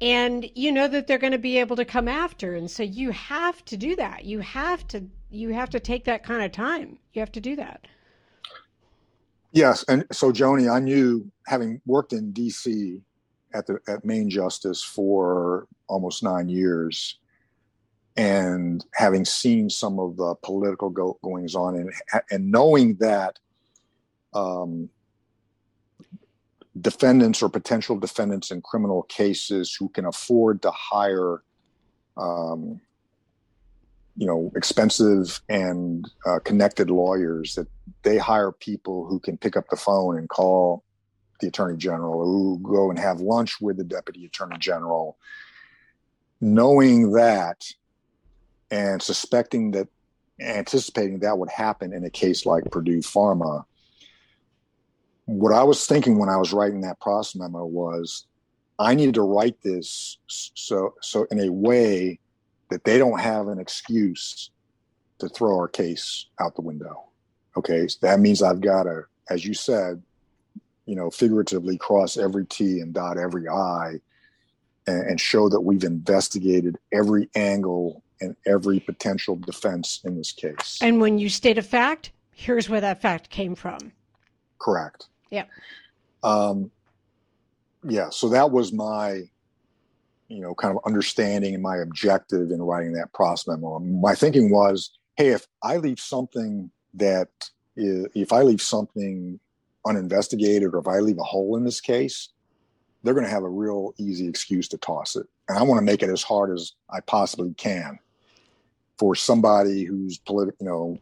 [0.00, 2.54] and you know that they're going to be able to come after.
[2.54, 4.24] And so you have to do that.
[4.24, 6.98] You have to you have to take that kind of time.
[7.12, 7.86] You have to do that.
[9.52, 13.00] Yes and so joni i knew having worked in dc
[13.54, 17.18] at the at Main Justice for almost nine years,
[18.16, 21.92] and having seen some of the political go- goings on and
[22.30, 23.38] and knowing that
[24.34, 24.88] um,
[26.80, 31.42] defendants or potential defendants in criminal cases who can afford to hire
[32.16, 32.80] um,
[34.16, 37.68] you know expensive and uh, connected lawyers that
[38.02, 40.82] they hire people who can pick up the phone and call
[41.40, 45.18] the attorney general who go and have lunch with the deputy attorney general.
[46.40, 47.62] Knowing that
[48.70, 49.88] and suspecting that
[50.40, 53.64] anticipating that would happen in a case like Purdue Pharma
[55.26, 58.26] what I was thinking when I was writing that process memo was
[58.78, 62.18] I need to write this so so in a way
[62.70, 64.50] that they don't have an excuse
[65.18, 67.04] to throw our case out the window.
[67.56, 70.02] Okay, so that means I've got to, as you said,
[70.84, 73.94] you know, figuratively cross every T and dot every I,
[74.86, 80.78] and, and show that we've investigated every angle and every potential defense in this case.
[80.80, 83.92] And when you state a fact, here's where that fact came from.
[84.58, 85.06] Correct.
[85.30, 85.44] Yeah.
[86.22, 86.70] Um,
[87.84, 88.10] yeah.
[88.10, 89.22] So that was my,
[90.28, 93.78] you know, kind of understanding and my objective in writing that process memo.
[93.78, 97.28] My thinking was, hey, if I leave something that
[97.76, 99.38] is, if I leave something
[99.86, 102.30] uninvestigated or if I leave a hole in this case,
[103.02, 105.26] they're going to have a real easy excuse to toss it.
[105.48, 107.98] And I want to make it as hard as I possibly can
[108.98, 110.98] for somebody who's political, you know,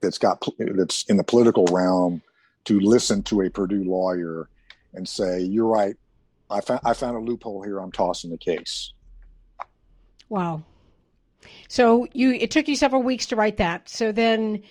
[0.00, 2.22] that's got that's in the political realm
[2.64, 4.48] to listen to a Purdue lawyer
[4.94, 5.96] and say, "You're right.
[6.50, 7.78] I found I found a loophole here.
[7.78, 8.92] I'm tossing the case."
[10.28, 10.62] Wow.
[11.68, 13.88] So you it took you several weeks to write that.
[13.88, 14.62] So then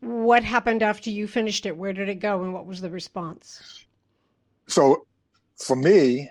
[0.00, 1.76] what happened after you finished it?
[1.76, 3.84] Where did it go and what was the response?
[4.68, 5.06] So
[5.56, 6.30] for me,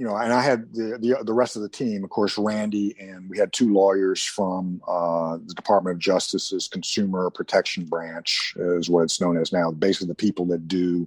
[0.00, 2.96] you know, and I had the, the, the rest of the team, of course, Randy,
[2.98, 8.88] and we had two lawyers from uh, the Department of Justice's Consumer Protection Branch, is
[8.88, 9.70] what it's known as now.
[9.70, 11.06] Basically, the people that do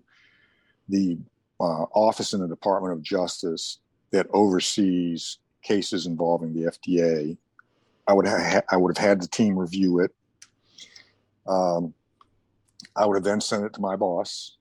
[0.90, 1.18] the
[1.60, 3.80] uh, office in the Department of Justice
[4.12, 7.36] that oversees cases involving the FDA.
[8.08, 10.14] I would ha- I would have had the team review it.
[11.48, 11.96] Um,
[12.96, 14.56] I would have then sent it to my boss.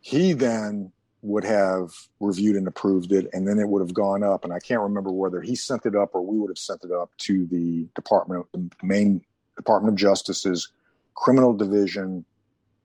[0.00, 0.92] He then
[1.22, 4.44] would have reviewed and approved it, and then it would have gone up.
[4.44, 6.90] And I can't remember whether he sent it up or we would have sent it
[6.90, 9.22] up to the department, the main
[9.56, 10.72] Department of Justice's
[11.14, 12.24] criminal division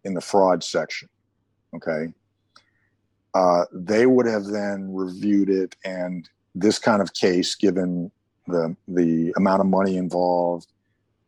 [0.03, 1.07] in the fraud section.
[1.73, 2.13] Okay.
[3.33, 8.11] Uh, they would have then reviewed it, and this kind of case, given
[8.47, 10.67] the the amount of money involved,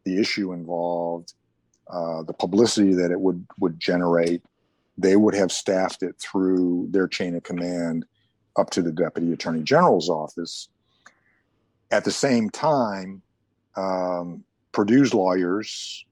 [0.05, 1.33] the issue involved,
[1.89, 4.41] uh, the publicity that it would would generate,
[4.97, 8.05] they would have staffed it through their chain of command
[8.57, 10.69] up to the deputy attorney general's office.
[11.91, 13.21] At the same time,
[13.75, 16.05] um, Purdue's lawyers,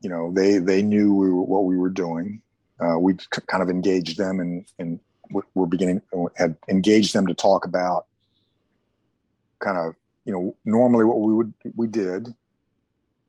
[0.00, 2.42] you know, they they knew we were, what we were doing.
[2.80, 3.14] Uh, we
[3.46, 5.00] kind of engaged them and and
[5.54, 6.02] we're beginning
[6.36, 8.06] had engaged them to talk about
[9.60, 9.94] kind of
[10.24, 12.34] you know normally what we would we did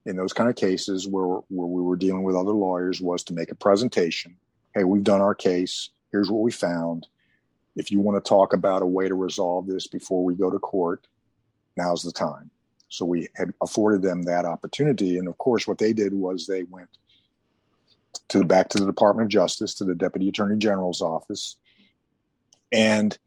[0.06, 3.34] in those kind of cases where where we were dealing with other lawyers was to
[3.34, 4.36] make a presentation.
[4.74, 5.90] Hey, we've done our case.
[6.12, 7.08] Here's what we found.
[7.76, 10.60] If you want to talk about a way to resolve this before we go to
[10.60, 11.08] court,
[11.78, 12.52] now's the time.
[12.90, 15.18] So we had afforded them that opportunity.
[15.18, 16.90] And of course, what they did was they went
[18.30, 21.56] to back to the Department of Justice, to the Deputy Attorney General's office.
[22.72, 23.18] And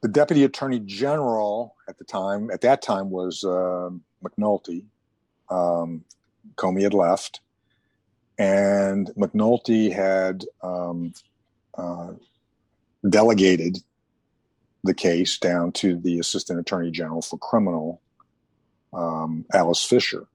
[0.00, 3.90] the Deputy Attorney General at the time, at that time, was uh,
[4.22, 4.84] McNulty,
[5.50, 6.04] um,
[6.56, 7.40] Comey had left,
[8.38, 11.12] and McNulty had um,
[11.76, 12.12] uh,
[13.08, 13.78] delegated
[14.84, 18.00] the case down to the Assistant Attorney General for Criminal,
[18.92, 20.26] um, Alice Fisher.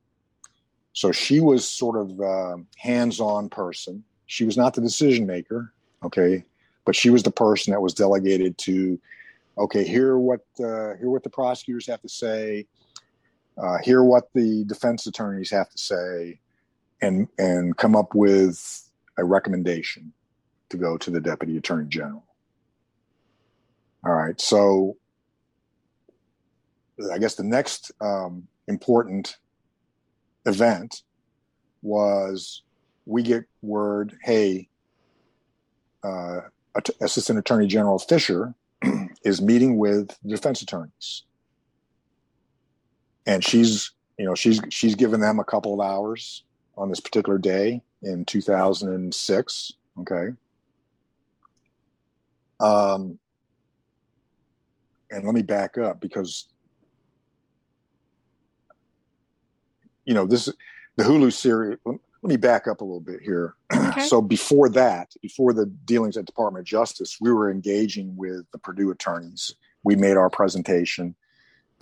[0.93, 4.03] So she was sort of a hands-on person.
[4.27, 6.43] She was not the decision maker, okay,
[6.85, 8.99] but she was the person that was delegated to,
[9.57, 12.67] okay, hear what uh, hear what the prosecutors have to say,
[13.57, 16.39] uh, hear what the defense attorneys have to say,
[17.01, 20.13] and and come up with a recommendation
[20.69, 22.25] to go to the deputy attorney general.
[24.05, 24.97] All right, so
[27.11, 29.37] I guess the next um, important
[30.45, 31.03] event
[31.81, 32.63] was
[33.05, 34.69] we get word, hey,
[36.03, 36.41] uh,
[37.01, 38.53] Assistant Attorney General Fisher
[39.23, 41.23] is meeting with defense attorneys
[43.25, 46.43] and she's you know she's she's given them a couple of hours
[46.77, 50.29] on this particular day in 2006 okay
[52.59, 53.17] um
[55.11, 56.47] and let me back up because
[60.05, 60.49] you know, this
[60.95, 61.77] the Hulu series.
[61.85, 63.55] Let me back up a little bit here.
[63.73, 64.07] Okay.
[64.07, 68.57] so before that, before the dealings at Department of Justice, we were engaging with the
[68.57, 69.55] Purdue attorneys.
[69.83, 71.15] We made our presentation.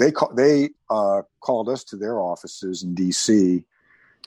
[0.02, 3.64] They call, they uh, called us to their offices in D.C.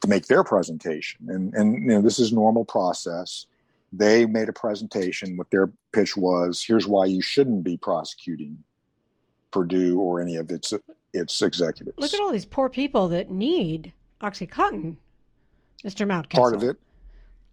[0.03, 3.47] to make their presentation, and and you know this is normal process.
[3.93, 5.37] They made a presentation.
[5.37, 8.62] What their pitch was: here's why you shouldn't be prosecuting
[9.51, 10.72] Purdue or any of its
[11.12, 11.99] its executives.
[11.99, 14.95] Look at all these poor people that need OxyContin,
[15.85, 16.07] Mr.
[16.07, 16.39] Mountcastle.
[16.39, 16.77] part of it.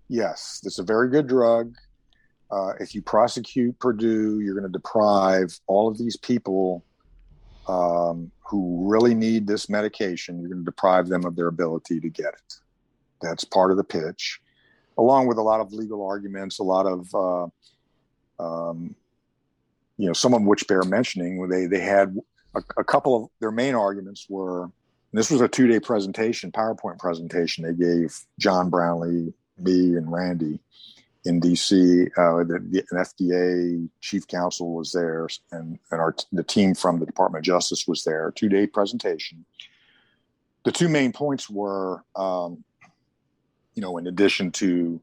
[0.10, 1.76] Yes, it's a very good drug.
[2.52, 6.86] Uh, if you prosecute Purdue, you're going to deprive all of these people
[7.68, 10.40] um, who really need this medication.
[10.40, 12.54] You're going to deprive them of their ability to get it.
[13.22, 14.42] That's part of the pitch,
[14.98, 17.48] along with a lot of legal arguments, a lot of, uh,
[18.44, 18.96] um,
[19.98, 21.48] you know, some of which bear mentioning.
[21.48, 22.18] They they had
[22.56, 24.72] a, a couple of their main arguments were.
[25.14, 30.60] this was a two day presentation, PowerPoint presentation they gave John Brownlee, me, and Randy
[31.26, 32.08] in DC.
[32.18, 37.00] Uh, the, the an FDA chief counsel was there, and and our the team from
[37.00, 38.32] the Department of Justice was there.
[38.36, 39.46] Two day presentation.
[40.64, 42.64] The two main points were, um,
[43.74, 45.02] you know, in addition to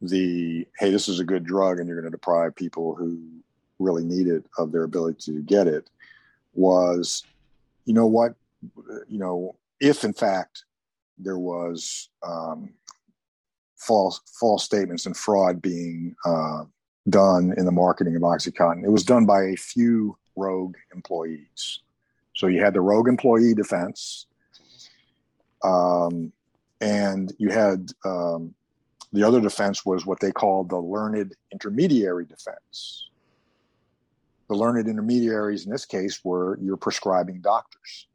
[0.00, 3.20] the hey, this is a good drug, and you're going to deprive people who
[3.78, 5.88] really need it of their ability to get it,
[6.54, 7.24] was,
[7.84, 8.34] you know what,
[9.08, 10.64] you know, if in fact
[11.18, 12.70] there was um,
[13.82, 16.64] false false statements and fraud being uh,
[17.08, 18.84] done in the marketing of OxyContin.
[18.84, 21.80] It was done by a few rogue employees.
[22.34, 24.26] So you had the rogue employee defense,
[25.62, 26.32] um,
[26.80, 28.54] and you had um,
[29.12, 33.08] the other defense was what they called the learned intermediary defense.
[34.48, 38.06] The learned intermediaries in this case were your prescribing doctors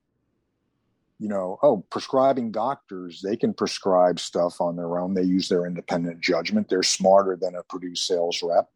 [1.20, 5.14] you know, oh, prescribing doctors, they can prescribe stuff on their own.
[5.14, 6.70] They use their independent judgment.
[6.70, 8.70] They're smarter than a Purdue sales rep.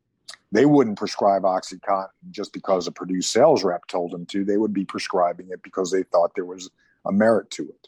[0.51, 4.43] They wouldn't prescribe Oxycontin just because a Purdue sales rep told them to.
[4.43, 6.69] They would be prescribing it because they thought there was
[7.05, 7.87] a merit to it.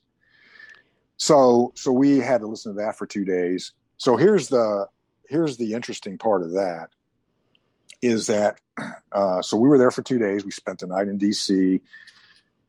[1.18, 3.74] So, so we had to listen to that for two days.
[3.98, 4.88] So here's the
[5.28, 6.90] here's the interesting part of that
[8.02, 8.60] is that
[9.12, 10.46] uh, so we were there for two days.
[10.46, 11.82] We spent the night in D.C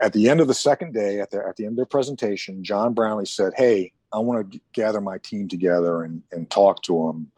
[0.00, 2.64] at the end of the second day, at the at the end of their presentation,
[2.64, 7.06] John Brownlee said, "Hey, I want to gather my team together and and talk to
[7.06, 7.30] them.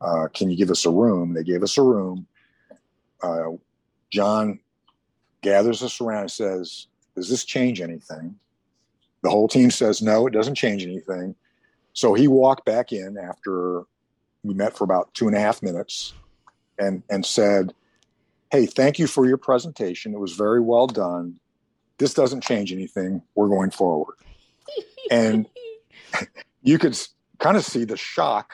[0.00, 2.26] Uh, can you give us a room?" They gave us a room.
[3.22, 3.52] Uh,
[4.10, 4.60] John
[5.42, 8.38] gathers us around and says, "Does this change anything?"
[9.22, 11.34] The whole team says, "No, it doesn't change anything."
[11.92, 13.82] So he walked back in after
[14.44, 16.14] we met for about two and a half minutes,
[16.78, 17.74] and and said,
[18.50, 20.14] "Hey, thank you for your presentation.
[20.14, 21.38] It was very well done."
[21.98, 23.22] This doesn't change anything.
[23.34, 24.14] We're going forward.
[25.10, 25.46] and
[26.62, 26.98] you could
[27.38, 28.52] kind of see the shock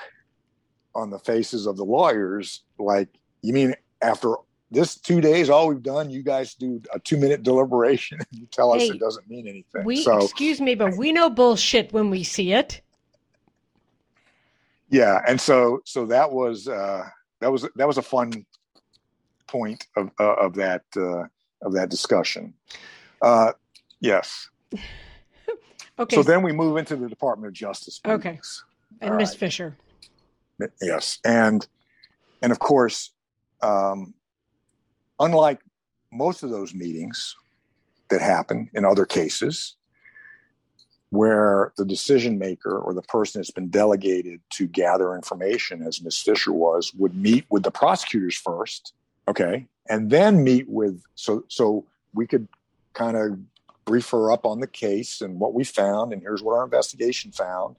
[0.95, 2.63] on the faces of the lawyers.
[2.79, 3.09] Like,
[3.43, 4.35] you mean after
[4.71, 8.47] this two days, all we've done, you guys do a two minute deliberation and you
[8.51, 9.85] tell us it doesn't mean anything.
[9.85, 12.81] We so, excuse me, but we know bullshit when we see it.
[14.91, 15.21] yeah.
[15.27, 17.05] And so, so that was, uh,
[17.41, 18.45] that was, that was a fun
[19.47, 21.25] point of, uh, of that, uh,
[21.63, 22.55] of that discussion.
[23.25, 23.53] Uh,
[24.01, 24.51] yes.
[25.97, 26.17] Okay.
[26.17, 28.01] So then we move into the Department of Justice.
[28.05, 28.41] Okay.
[29.01, 29.39] and Miss right.
[29.39, 29.77] Fisher.
[30.83, 31.65] Yes, and
[32.43, 33.11] and of course,
[33.63, 34.13] um,
[35.21, 35.61] unlike
[36.13, 37.37] most of those meetings
[38.09, 39.77] that happen in other cases,
[41.11, 46.19] where the decision maker or the person that's been delegated to gather information, as Ms.
[46.19, 48.95] Fisher was, would meet with the prosecutors first,
[49.29, 51.85] okay, and then meet with so so
[52.15, 52.49] we could
[52.95, 53.39] kind of
[53.85, 57.33] brief her up on the case and what we found, and here's what our investigation
[57.33, 57.77] found.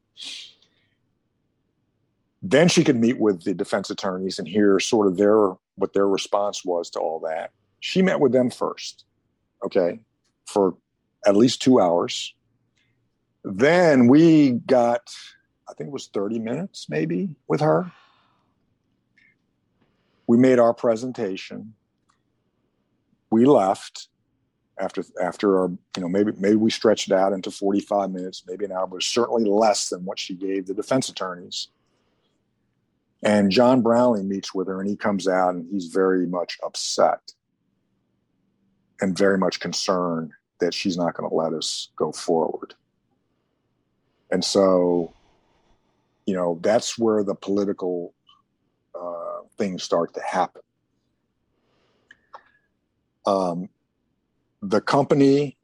[2.42, 6.08] Then she could meet with the defense attorneys and hear sort of their what their
[6.08, 7.52] response was to all that.
[7.80, 9.06] She met with them first
[9.64, 10.00] okay
[10.46, 10.76] for
[11.26, 12.34] at least two hours.
[13.44, 15.14] Then we got
[15.68, 17.92] i think it was 30 minutes maybe with her.
[20.28, 21.74] We made our presentation.
[23.30, 24.08] We left
[24.80, 28.72] after after our you know maybe maybe we stretched out into 45 minutes maybe an
[28.72, 31.70] hour but certainly less than what she gave the defense attorneys
[33.26, 37.34] and John Brownlee meets with her, and he comes out and he's very much upset
[39.02, 42.76] and very much concerned that she's not going to let us go forward.
[44.30, 45.12] And so,
[46.28, 48.14] you know, that's where the political
[48.94, 50.62] uh, things start to happen.
[53.26, 53.70] Um,
[54.70, 55.58] the company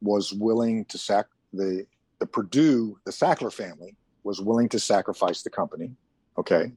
[0.00, 1.86] was willing to sac the
[2.18, 5.92] the Purdue, the Sackler family, was willing to sacrifice the company.
[6.36, 6.72] Okay.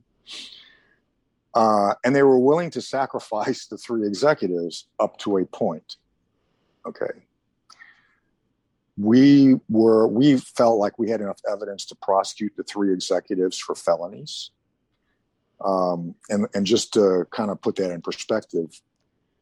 [1.54, 5.98] Uh, and they were willing to sacrifice the three executives up to a point.
[6.86, 7.12] Okay.
[8.98, 13.76] We were, we felt like we had enough evidence to prosecute the three executives for
[13.76, 14.52] felonies.
[15.64, 18.82] Um, and, and just to kind of put that in perspective,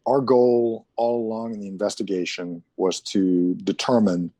[0.06, 4.32] our goal all along in the investigation was to determine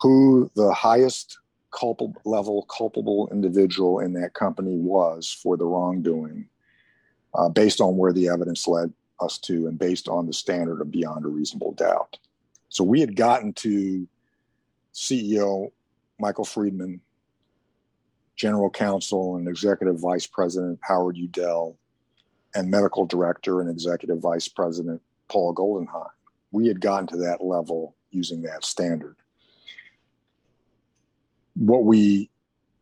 [0.00, 1.38] who the highest
[1.70, 6.48] culpable level culpable individual in that company was for the wrongdoing
[7.34, 10.90] uh, based on where the evidence led us to and based on the standard of
[10.90, 12.16] beyond a reasonable doubt.
[12.68, 14.06] So we had gotten to
[14.94, 15.72] ceo
[16.20, 17.00] michael friedman
[18.36, 21.76] general counsel and executive vice president howard udell
[22.54, 26.08] and medical director and executive vice president paul goldenheim
[26.52, 29.16] we had gotten to that level using that standard
[31.54, 32.30] what we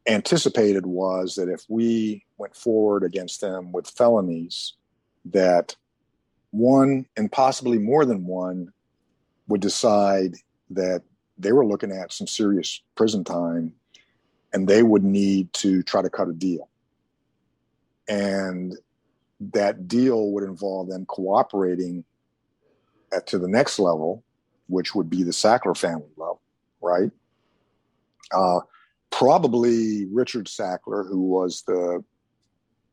[0.07, 4.75] anticipated was that if we went forward against them with felonies,
[5.27, 5.77] that
[6.51, 8.73] one and possibly more than one
[9.49, 10.35] would decide
[10.71, 11.03] that
[11.39, 13.75] they were looking at some serious prison time
[14.53, 16.69] and they would need to try to cut a deal.
[18.09, 18.77] And
[19.53, 22.05] that deal would involve them cooperating
[23.13, 24.23] at, to the next level,
[24.69, 26.41] which would be the Sackler family level,
[26.81, 27.11] right?
[28.33, 28.61] Uh,
[29.11, 32.03] probably Richard Sackler, who was the,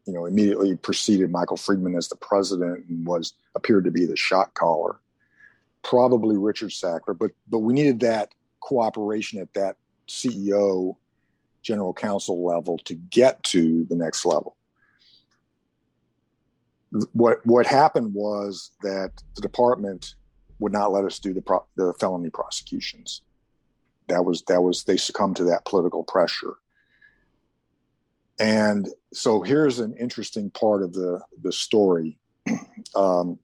[0.05, 4.17] you know, immediately preceded Michael Friedman as the president and was appeared to be the
[4.17, 4.99] shot caller.
[5.81, 9.77] Probably Richard Sackler, but but we needed that cooperation at that
[10.09, 10.97] CEO,
[11.61, 14.57] general counsel level to get to the next level.
[17.13, 20.15] What what happened was that the department
[20.59, 23.21] would not let us do the pro- the felony prosecutions.
[24.07, 26.55] That was that was they succumbed to that political pressure.
[28.39, 32.19] And so here's an interesting part of the the story.
[32.95, 33.39] Um,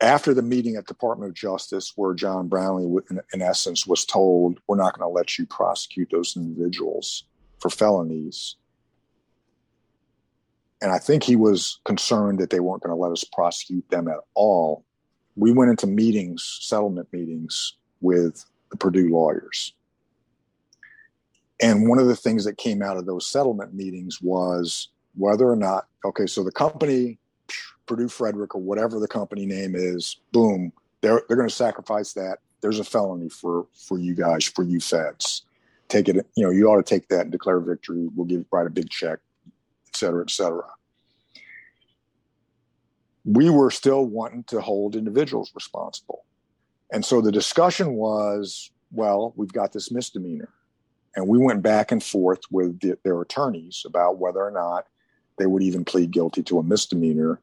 [0.00, 4.04] after the meeting at the department of justice where john brownlee in, in essence was
[4.04, 7.24] told we're not going to let you prosecute those individuals
[7.60, 8.56] for felonies
[10.82, 14.08] and i think he was concerned that they weren't going to let us prosecute them
[14.08, 14.84] at all
[15.36, 19.72] we went into meetings settlement meetings with the Purdue lawyers.
[21.60, 25.56] And one of the things that came out of those settlement meetings was whether or
[25.56, 27.18] not, okay, so the company,
[27.86, 32.38] Purdue Frederick or whatever the company name is, boom, they're, they're going to sacrifice that.
[32.60, 35.42] There's a felony for, for you guys, for you feds.
[35.88, 38.08] Take it, you know, you ought to take that and declare victory.
[38.14, 39.20] We'll give, write a big check,
[39.96, 40.66] et cetera, et cetera.
[43.24, 46.24] We were still wanting to hold individuals responsible.
[46.92, 50.50] And so the discussion was, well, we've got this misdemeanor.
[51.16, 54.86] And we went back and forth with the, their attorneys about whether or not
[55.38, 57.40] they would even plead guilty to a misdemeanor.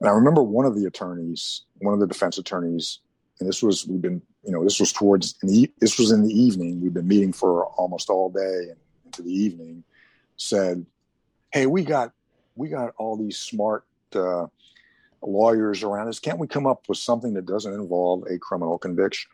[0.00, 3.00] And I remember one of the attorneys, one of the defense attorneys,
[3.38, 6.32] and this was we've been, you know, this was towards the, this was in the
[6.32, 6.80] evening.
[6.80, 9.84] We've been meeting for almost all day and into the evening.
[10.36, 10.84] Said,
[11.54, 12.12] "Hey, we got
[12.56, 14.46] we got all these smart uh,
[15.22, 19.30] lawyers around us, can't we come up with something that doesn't involve a criminal conviction?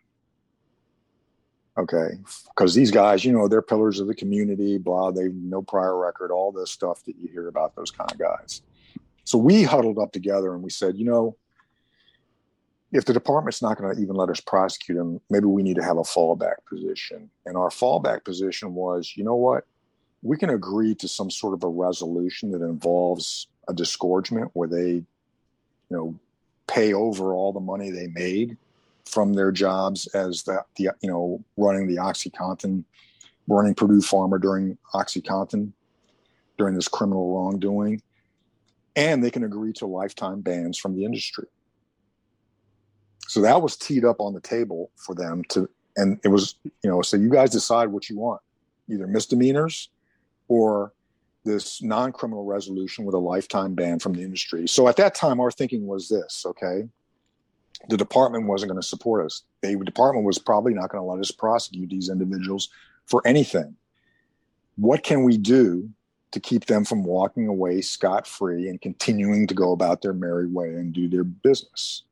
[1.78, 2.18] Okay,
[2.48, 6.30] because these guys, you know, they're pillars of the community, blah, they've no prior record,
[6.30, 8.60] all this stuff that you hear about those kind of guys.
[9.24, 11.36] So we huddled up together and we said, you know,
[12.92, 15.84] if the department's not going to even let us prosecute them, maybe we need to
[15.84, 17.30] have a fallback position.
[17.46, 19.64] And our fallback position was, you know what?
[20.22, 24.90] We can agree to some sort of a resolution that involves a disgorgement where they
[24.90, 25.04] you
[25.90, 26.18] know
[26.66, 28.56] pay over all the money they made
[29.04, 32.84] from their jobs as the, the you know running the OxyContin,
[33.48, 35.72] running Purdue Pharma during OxyContin
[36.58, 38.02] during this criminal wrongdoing,
[38.94, 41.46] and they can agree to lifetime bans from the industry.
[43.26, 46.90] So that was teed up on the table for them to, and it was you
[46.90, 48.40] know so you guys decide what you want,
[48.88, 49.88] either misdemeanors
[50.50, 50.92] or
[51.44, 54.66] this non-criminal resolution with a lifetime ban from the industry.
[54.66, 56.88] So at that time, our thinking was this: okay,
[57.88, 59.44] the department wasn't going to support us.
[59.62, 62.68] The department was probably not going to let us prosecute these individuals
[63.06, 63.76] for anything.
[64.76, 65.88] What can we do
[66.32, 70.46] to keep them from walking away scot free and continuing to go about their merry
[70.46, 72.02] way and do their business?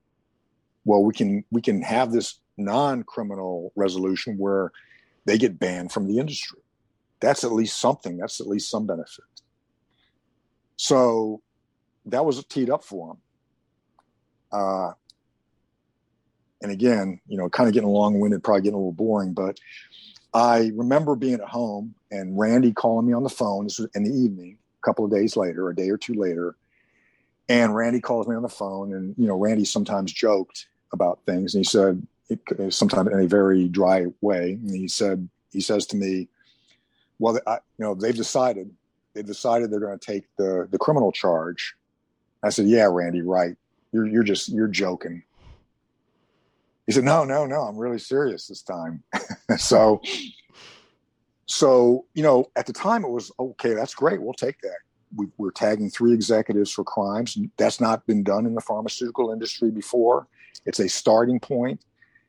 [0.85, 4.71] Well, we can we can have this non-criminal resolution where
[5.25, 6.61] they get banned from the industry
[7.21, 8.17] that's at least something.
[8.17, 9.25] That's at least some benefit.
[10.77, 11.43] So
[12.07, 13.17] that was teed up for him.
[14.53, 14.93] Uh,
[16.63, 19.59] and again, you know, kind of getting long winded, probably getting a little boring, but
[20.35, 23.65] I remember being at home and Randy calling me on the phone.
[23.65, 26.57] This was in the evening, a couple of days later, a day or two later.
[27.49, 31.55] And Randy calls me on the phone, and you know, Randy sometimes joked about things,
[31.55, 32.07] and he said,
[32.69, 36.29] sometimes in a very dry way, and he said, he says to me,
[37.19, 38.71] "Well, I, you know, they've decided,
[39.15, 41.75] they've decided they're going to take the the criminal charge."
[42.43, 43.57] I said, "Yeah, Randy, right.
[43.93, 45.23] You're you're just you're joking."
[46.87, 47.63] He said, "No, no, no.
[47.63, 49.03] I'm really serious this time."
[49.59, 50.01] so,
[51.47, 53.75] so you know, at the time it was okay.
[53.75, 54.23] That's great.
[54.23, 54.79] We'll take that.
[55.17, 57.39] We, we're tagging three executives for crimes.
[57.57, 60.29] That's not been done in the pharmaceutical industry before.
[60.67, 61.85] It's a starting point.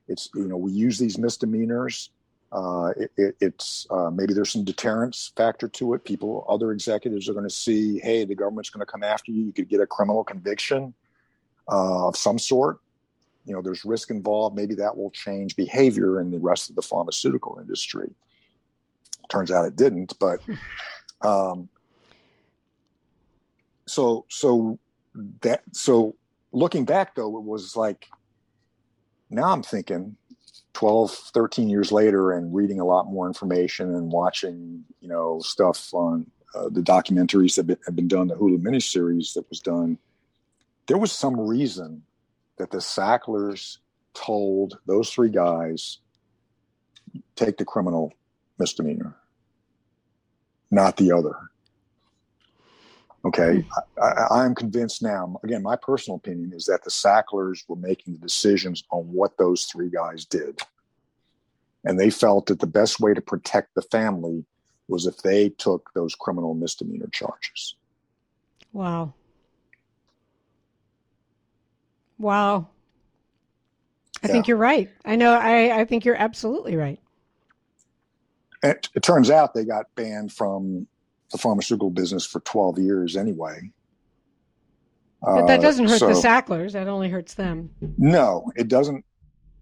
[0.08, 2.10] It's you know we use these misdemeanors.
[2.52, 6.04] Uh, it, it, it's uh, maybe there's some deterrence factor to it.
[6.04, 9.46] People, other executives are going to see, hey, the government's going to come after you.
[9.46, 10.94] You could get a criminal conviction
[11.72, 12.80] uh, of some sort
[13.50, 16.82] you know there's risk involved maybe that will change behavior in the rest of the
[16.82, 18.10] pharmaceutical industry
[19.30, 20.40] turns out it didn't but
[21.22, 21.68] um,
[23.88, 24.78] so so
[25.42, 26.16] that so
[26.52, 28.08] looking back though it was like
[29.30, 30.16] now i'm thinking
[30.74, 35.94] 12 13 years later and reading a lot more information and watching you know stuff
[35.94, 39.98] on uh, the documentaries that have been done the hulu miniseries that was done
[40.90, 42.04] there was some reason
[42.58, 43.78] that the Sacklers
[44.14, 46.00] told those three guys
[47.36, 48.12] take the criminal
[48.58, 49.16] misdemeanor,
[50.72, 51.36] not the other.
[53.26, 54.02] Okay, hmm.
[54.02, 55.40] I, am convinced now.
[55.44, 59.66] Again, my personal opinion is that the Sacklers were making the decisions on what those
[59.66, 60.62] three guys did,
[61.84, 64.46] and they felt that the best way to protect the family
[64.88, 67.76] was if they took those criminal misdemeanor charges.
[68.74, 69.14] Wow.
[72.18, 72.68] Wow.
[74.22, 74.34] I yeah.
[74.34, 74.90] think you're right.
[75.06, 75.34] I know.
[75.34, 77.00] I, I think you're absolutely right.
[78.62, 80.86] It, it, turns out they got banned from
[81.32, 83.72] the pharmaceutical business for 12 years anyway.
[85.22, 86.74] But that uh, doesn't hurt uh, so, the Sacklers.
[86.74, 87.70] That only hurts them.
[87.98, 89.04] No, it doesn't.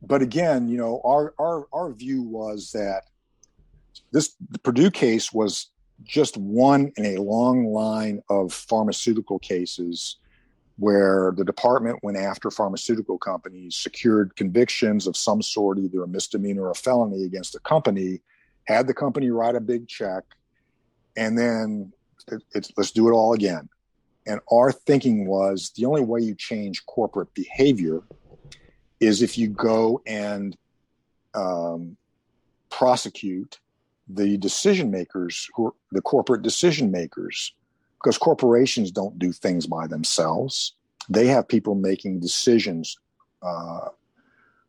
[0.04, 3.06] But again, you know, our our our view was that
[4.12, 5.72] this the Purdue case was
[6.04, 10.18] just one in a long line of pharmaceutical cases
[10.78, 16.64] where the department went after pharmaceutical companies, secured convictions of some sort, either a misdemeanor
[16.64, 18.22] or a felony against a company,
[18.66, 20.24] had the company write a big check,
[21.18, 21.92] and then
[22.54, 23.68] it, let's do it all again.
[24.26, 28.04] And our thinking was the only way you change corporate behavior
[29.00, 30.56] is if you go and
[31.34, 31.98] um,
[32.70, 33.60] prosecute
[34.08, 37.54] the decision makers who are the corporate decision makers
[37.98, 40.74] because corporations don't do things by themselves.
[41.10, 42.98] They have people making decisions
[43.42, 43.90] uh,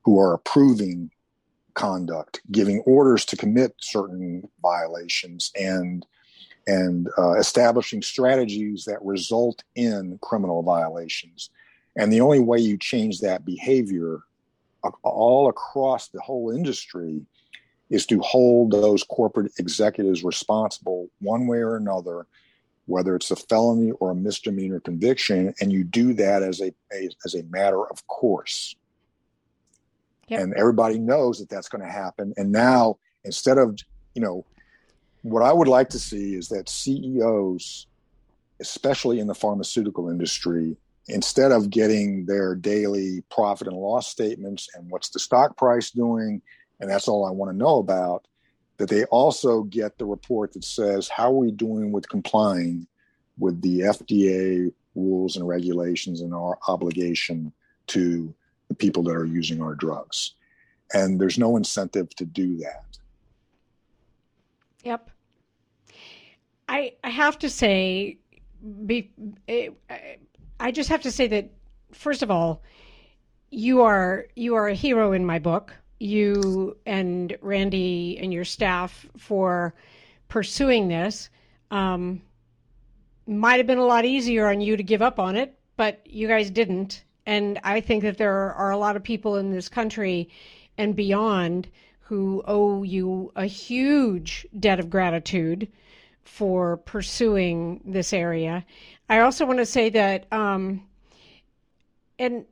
[0.02, 1.10] who are approving
[1.74, 6.06] conduct, giving orders to commit certain violations, and
[6.68, 11.50] and uh, establishing strategies that result in criminal violations.
[11.96, 14.20] And the only way you change that behavior
[15.02, 17.22] all across the whole industry
[17.90, 22.26] is to hold those corporate executives responsible one way or another
[22.88, 27.10] whether it's a felony or a misdemeanor conviction, and you do that as a, a
[27.24, 28.74] as a matter of course.
[30.28, 30.40] Yep.
[30.40, 32.32] And everybody knows that that's going to happen.
[32.38, 33.78] And now, instead of
[34.14, 34.44] you know,
[35.30, 37.86] what I would like to see is that CEOs,
[38.60, 40.76] especially in the pharmaceutical industry,
[41.08, 46.42] instead of getting their daily profit and loss statements and what's the stock price doing,
[46.80, 48.26] and that's all I want to know about,
[48.76, 52.86] that they also get the report that says how are we doing with complying
[53.38, 57.52] with the FDA rules and regulations and our obligation
[57.88, 58.32] to
[58.68, 60.34] the people that are using our drugs.
[60.92, 62.84] And there's no incentive to do that.
[64.84, 65.10] Yep.
[66.68, 68.18] I I have to say
[68.86, 69.10] be
[70.60, 71.50] I just have to say that
[71.92, 72.62] first of all
[73.50, 79.06] you are you are a hero in my book you and Randy and your staff
[79.16, 79.74] for
[80.28, 81.30] pursuing this.
[81.70, 82.22] Um,
[83.26, 86.28] might have been a lot easier on you to give up on it, but you
[86.28, 87.04] guys didn't.
[87.26, 90.30] And I think that there are a lot of people in this country
[90.78, 91.68] and beyond
[92.00, 95.68] who owe you a huge debt of gratitude
[96.28, 98.64] for pursuing this area.
[99.08, 100.86] I also want to say that, um,
[102.18, 102.44] and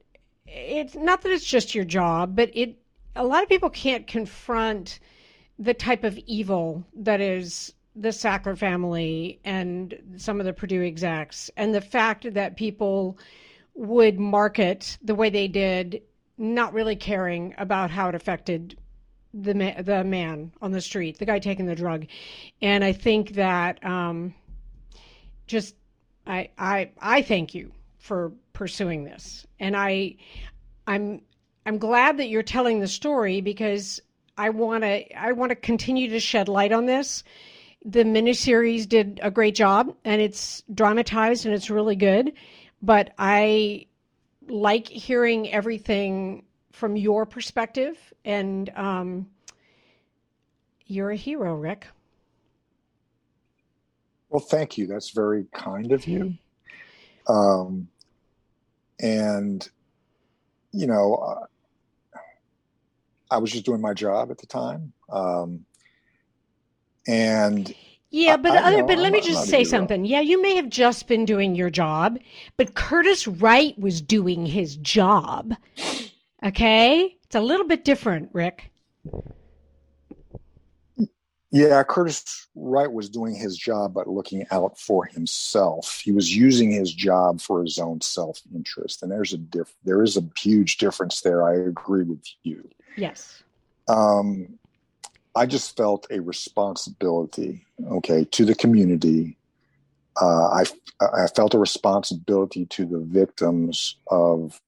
[0.46, 2.78] it's not that it's just your job, but it
[3.14, 4.98] a lot of people can't confront
[5.58, 11.50] the type of evil that is the Sackler family and some of the Purdue execs,
[11.56, 13.18] and the fact that people
[13.74, 16.02] would market the way they did,
[16.38, 18.76] not really caring about how it affected
[19.42, 22.06] the ma- the man on the street, the guy taking the drug,
[22.62, 24.34] and I think that um,
[25.46, 25.74] just
[26.26, 30.16] I I I thank you for pursuing this, and I
[30.86, 31.20] I'm
[31.66, 34.00] I'm glad that you're telling the story because
[34.38, 37.22] I want to I want to continue to shed light on this.
[37.84, 42.32] The miniseries did a great job, and it's dramatized and it's really good.
[42.82, 43.86] But I
[44.48, 46.44] like hearing everything
[46.76, 47.96] from your perspective,
[48.26, 49.26] and um,
[50.86, 51.86] you're a hero, Rick.
[54.28, 54.86] Well, thank you.
[54.86, 56.34] That's very kind of you.
[57.28, 57.88] Um,
[59.00, 59.68] and
[60.72, 62.18] you know, uh,
[63.30, 64.92] I was just doing my job at the time.
[65.08, 65.64] Um,
[67.08, 67.74] and
[68.10, 70.04] yeah, but I, but let I'm me just say something.
[70.04, 72.18] Yeah, you may have just been doing your job,
[72.58, 75.54] but Curtis Wright was doing his job.
[76.44, 77.16] Okay?
[77.24, 78.70] It's a little bit different, Rick.
[81.52, 86.00] Yeah, Curtis Wright was doing his job but looking out for himself.
[86.04, 90.16] He was using his job for his own self-interest, and there's a diff- there is
[90.16, 91.48] a huge difference there.
[91.48, 92.68] I agree with you.
[92.96, 93.42] Yes.
[93.88, 94.58] Um,
[95.34, 99.38] I just felt a responsibility, okay, to the community.
[100.20, 100.64] Uh, I
[101.00, 104.60] I felt a responsibility to the victims of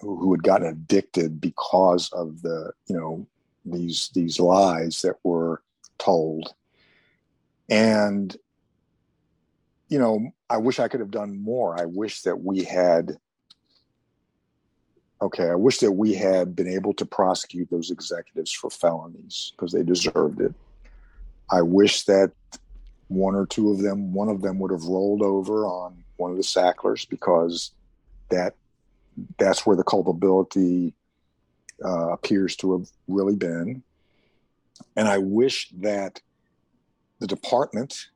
[0.00, 3.26] who, had gotten addicted because of the you know
[3.64, 5.62] these these lies that were
[5.98, 6.54] told.
[7.68, 8.34] And,
[9.88, 11.78] you know, I wish I could have done more.
[11.78, 13.18] I wish that we had,
[15.20, 19.72] okay, I wish that we had been able to prosecute those executives for felonies because
[19.72, 20.54] they deserved it.
[21.50, 22.32] I wish that
[23.08, 26.36] one or two of them, one of them would have rolled over on one of
[26.36, 27.72] the Sacklers because
[28.30, 28.54] that
[29.38, 30.94] that's where the culpability
[31.84, 33.82] uh, appears to have really been.
[34.96, 36.20] And I wish that
[37.20, 38.08] the department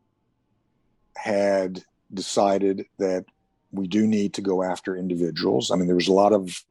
[1.17, 3.25] had decided that
[3.73, 5.71] we do need to go after individuals.
[5.71, 6.63] I mean, there was a lot of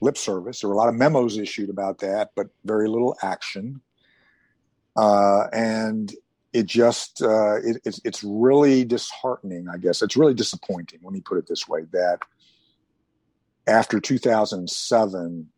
[0.00, 0.60] lip service.
[0.60, 3.80] There were a lot of memos issued about that, but very little action.
[4.96, 6.14] Uh, and
[6.52, 9.68] it just uh, it, it's it's really disheartening.
[9.68, 11.00] I guess it's really disappointing.
[11.02, 12.20] Let me put it this way: that
[13.68, 15.48] after 2007,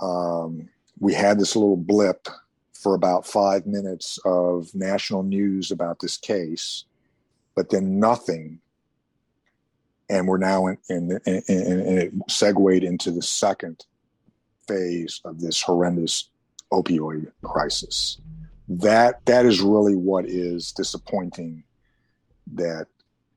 [0.00, 0.68] um,
[0.98, 2.26] we had this little blip
[2.72, 6.84] for about five minutes of national news about this case,
[7.54, 8.60] but then nothing.
[10.08, 13.84] And we're now in, in, in, in it segued into the second
[14.66, 16.30] phase of this horrendous
[16.72, 18.18] opioid crisis.
[18.68, 21.64] That that is really what is disappointing
[22.54, 22.86] that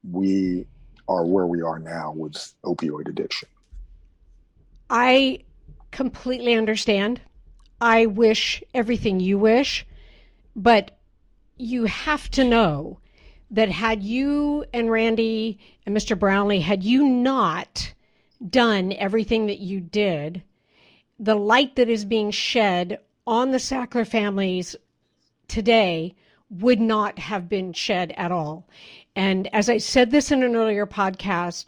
[0.09, 0.65] we
[1.07, 3.49] are where we are now with opioid addiction.
[4.91, 5.39] I
[5.91, 7.21] completely understand
[7.79, 9.87] I wish everything you wish,
[10.55, 10.99] but
[11.57, 12.99] you have to know
[13.49, 16.19] that had you and Randy and Mr.
[16.19, 17.93] Brownlee, had you not
[18.49, 20.43] done everything that you did,
[21.17, 24.75] the light that is being shed on the Sackler families
[25.47, 26.15] today
[26.49, 28.67] would not have been shed at all.
[29.15, 31.67] And as I said this in an earlier podcast,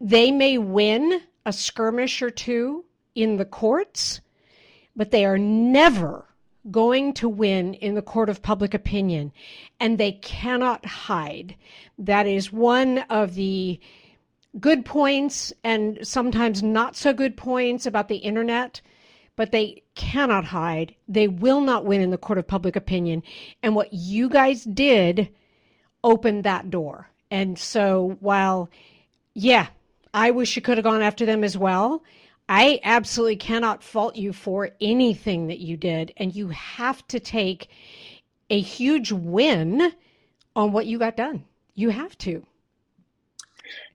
[0.00, 2.84] they may win a skirmish or two
[3.14, 4.20] in the courts,
[4.94, 6.26] but they are never
[6.70, 9.32] going to win in the court of public opinion,
[9.78, 11.54] and they cannot hide.
[11.98, 13.80] That is one of the
[14.58, 18.80] good points and sometimes not so good points about the internet,
[19.36, 20.94] but they cannot hide.
[21.08, 23.22] They will not win in the court of public opinion.
[23.62, 25.30] And what you guys did
[26.02, 27.08] opened that door.
[27.30, 28.68] And so while,
[29.34, 29.68] yeah,
[30.12, 32.02] I wish you could have gone after them as well.
[32.48, 36.12] I absolutely cannot fault you for anything that you did.
[36.16, 37.68] And you have to take
[38.50, 39.92] a huge win
[40.56, 41.44] on what you got done.
[41.74, 42.44] You have to.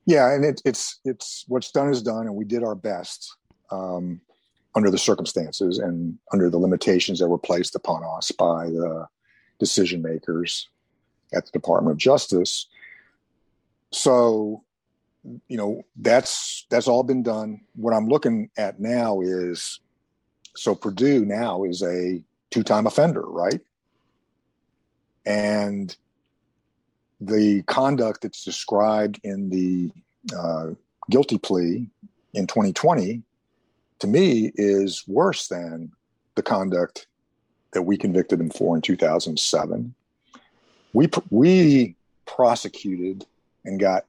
[0.06, 3.36] Yeah, and it, it's it's what's done is done, and we did our best
[3.72, 4.22] um,
[4.76, 9.08] under the circumstances and under the limitations that were placed upon us by the
[9.60, 10.70] decision makers
[11.34, 12.68] at the Department of Justice.
[13.92, 14.64] So
[15.48, 17.62] you know that's that's all been done.
[17.76, 19.80] What i'm looking at now is
[20.56, 22.22] so purdue now is a
[22.52, 23.62] two-time offender right?
[25.26, 25.96] And
[27.20, 29.92] the conduct that's described in the
[30.36, 30.72] uh,
[31.10, 31.90] guilty plea
[32.34, 33.22] in 2020
[34.00, 35.92] to me is worse than
[36.36, 37.08] the conduct
[37.72, 39.94] that we convicted him for in 2007
[40.94, 41.96] we we
[42.26, 43.26] prosecuted
[43.66, 44.06] and got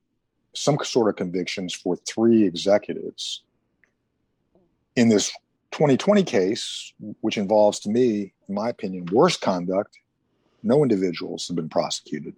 [0.56, 3.42] some sort of convictions for three executives
[4.96, 5.30] in this
[5.72, 9.98] 2020 case, which involves, to me, in my opinion, worse conduct,
[10.62, 12.34] no individuals have been prosecuted.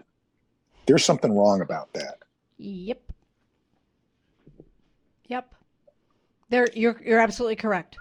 [0.86, 2.18] There's something wrong about that.
[2.58, 3.00] Yep.
[5.26, 5.54] Yep.
[6.50, 7.96] There, you're you're absolutely correct.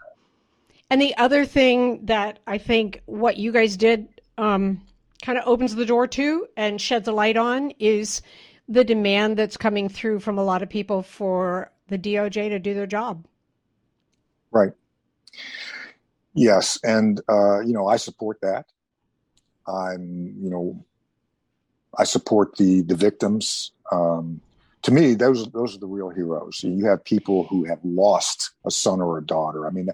[0.89, 4.07] And the other thing that I think what you guys did
[4.37, 4.81] um,
[5.21, 8.21] kind of opens the door to and sheds a light on is
[8.67, 12.73] the demand that's coming through from a lot of people for the DOJ to do
[12.73, 13.25] their job.
[14.51, 14.73] Right.
[16.33, 18.65] Yes, and uh, you know I support that.
[19.67, 20.85] I'm, you know,
[21.97, 23.71] I support the the victims.
[23.91, 24.41] Um,
[24.83, 26.63] to me, those those are the real heroes.
[26.63, 29.67] You have people who have lost a son or a daughter.
[29.67, 29.89] I mean,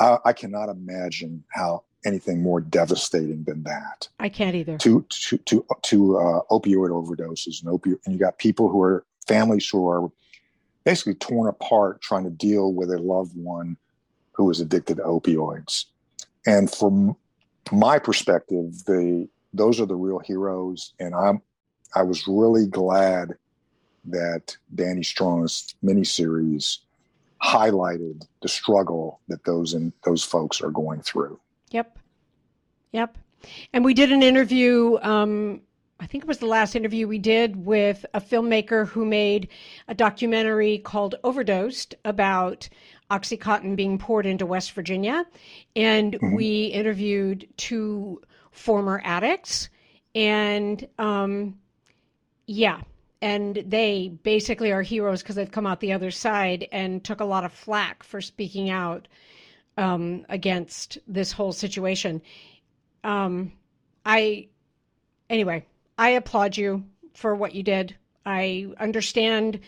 [0.00, 4.08] I, I cannot imagine how anything more devastating than that.
[4.18, 4.78] I can't either.
[4.78, 9.04] To to to to uh, opioid overdoses and opioid, and you got people who are
[9.26, 10.10] families who are
[10.84, 13.76] basically torn apart trying to deal with a loved one
[14.32, 15.86] who is addicted to opioids.
[16.46, 17.16] And from
[17.72, 21.40] my perspective, the those are the real heroes, and I'm
[21.94, 23.34] I was really glad
[24.06, 26.78] that Danny Strong's miniseries
[27.42, 31.38] highlighted the struggle that those and those folks are going through.
[31.74, 31.98] Yep,
[32.92, 33.18] yep.
[33.72, 34.96] And we did an interview.
[35.02, 35.60] Um,
[35.98, 39.48] I think it was the last interview we did with a filmmaker who made
[39.88, 42.68] a documentary called Overdosed about
[43.10, 45.26] Oxycontin being poured into West Virginia.
[45.74, 46.36] And mm-hmm.
[46.36, 48.22] we interviewed two
[48.52, 49.68] former addicts.
[50.14, 51.58] And um,
[52.46, 52.82] yeah,
[53.20, 57.24] and they basically are heroes because they've come out the other side and took a
[57.24, 59.08] lot of flack for speaking out
[59.76, 62.22] um, against this whole situation.
[63.02, 63.52] Um,
[64.04, 64.48] I,
[65.28, 65.66] anyway,
[65.98, 66.84] I applaud you
[67.14, 67.96] for what you did.
[68.26, 69.60] I understand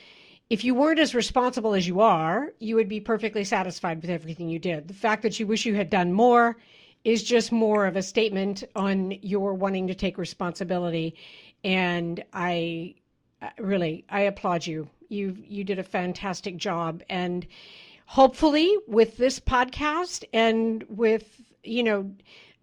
[0.48, 4.48] if you weren't as responsible as you are, you would be perfectly satisfied with everything
[4.48, 4.88] you did.
[4.88, 6.56] The fact that you wish you had done more
[7.04, 11.14] is just more of a statement on your wanting to take responsibility.
[11.64, 12.94] And I
[13.58, 14.88] really, I applaud you.
[15.08, 17.46] You you did a fantastic job, and
[18.06, 22.10] hopefully with this podcast and with you know,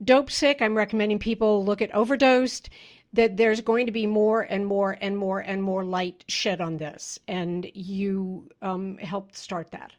[0.03, 2.69] Dopesick I'm recommending people look at Overdosed
[3.13, 6.77] that there's going to be more and more and more and more light shed on
[6.77, 7.19] this.
[7.27, 9.91] And you um, helped start that.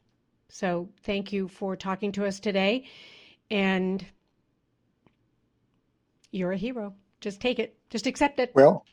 [0.48, 2.86] So thank you for talking to us today.
[3.50, 4.04] And
[6.32, 6.94] you're a hero.
[7.20, 8.50] Just take it, just accept it.
[8.54, 8.84] Well,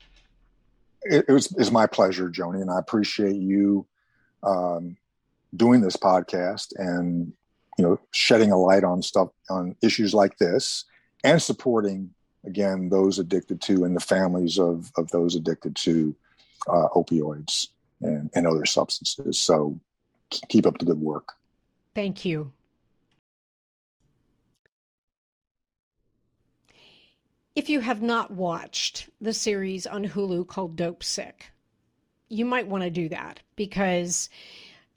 [1.02, 3.88] it, was it's my pleasure, Joni, and I appreciate you
[4.44, 4.98] um,
[5.56, 7.34] doing this podcast and
[7.78, 10.86] you know shedding a light on stuff on issues like this
[11.24, 12.10] and supporting
[12.46, 16.16] again those addicted to and the families of of those addicted to
[16.68, 17.68] uh, opioids
[18.02, 19.38] and, and other substances.
[19.40, 19.80] So
[20.30, 21.34] keep up the good work.
[21.94, 22.52] Thank you.
[27.54, 31.52] If you have not watched the series on Hulu called Dopesick
[32.32, 34.30] you might want to do that because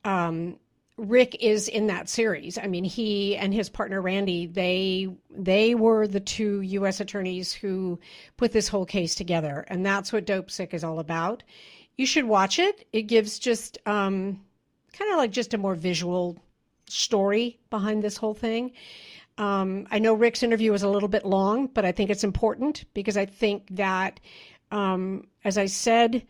[0.04, 0.58] um,
[0.96, 2.56] Rick is in that series.
[2.56, 7.00] I mean, he and his partner Randy, they they were the two U.S.
[7.00, 7.98] attorneys who
[8.36, 11.42] put this whole case together, and that's what Dopesick is all about.
[11.96, 12.86] You should watch it.
[12.92, 14.40] It gives just um,
[14.92, 16.36] kind of like just a more visual
[16.86, 18.72] story behind this whole thing.
[19.36, 22.84] Um, I know Rick's interview was a little bit long, but I think it's important
[22.94, 24.20] because I think that,
[24.70, 26.24] um, as I said,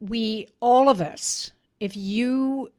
[0.00, 2.70] we all of us, if you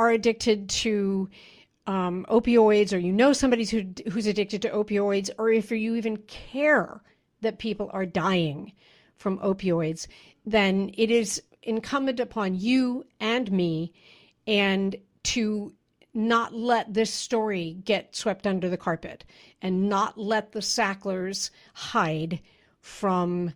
[0.00, 1.28] are addicted to
[1.86, 6.16] um, opioids or you know somebody who, who's addicted to opioids or if you even
[6.26, 7.02] care
[7.42, 8.72] that people are dying
[9.16, 10.06] from opioids,
[10.46, 13.92] then it is incumbent upon you and me
[14.46, 15.74] and to
[16.14, 19.22] not let this story get swept under the carpet
[19.60, 22.40] and not let the Sacklers hide
[22.80, 23.52] from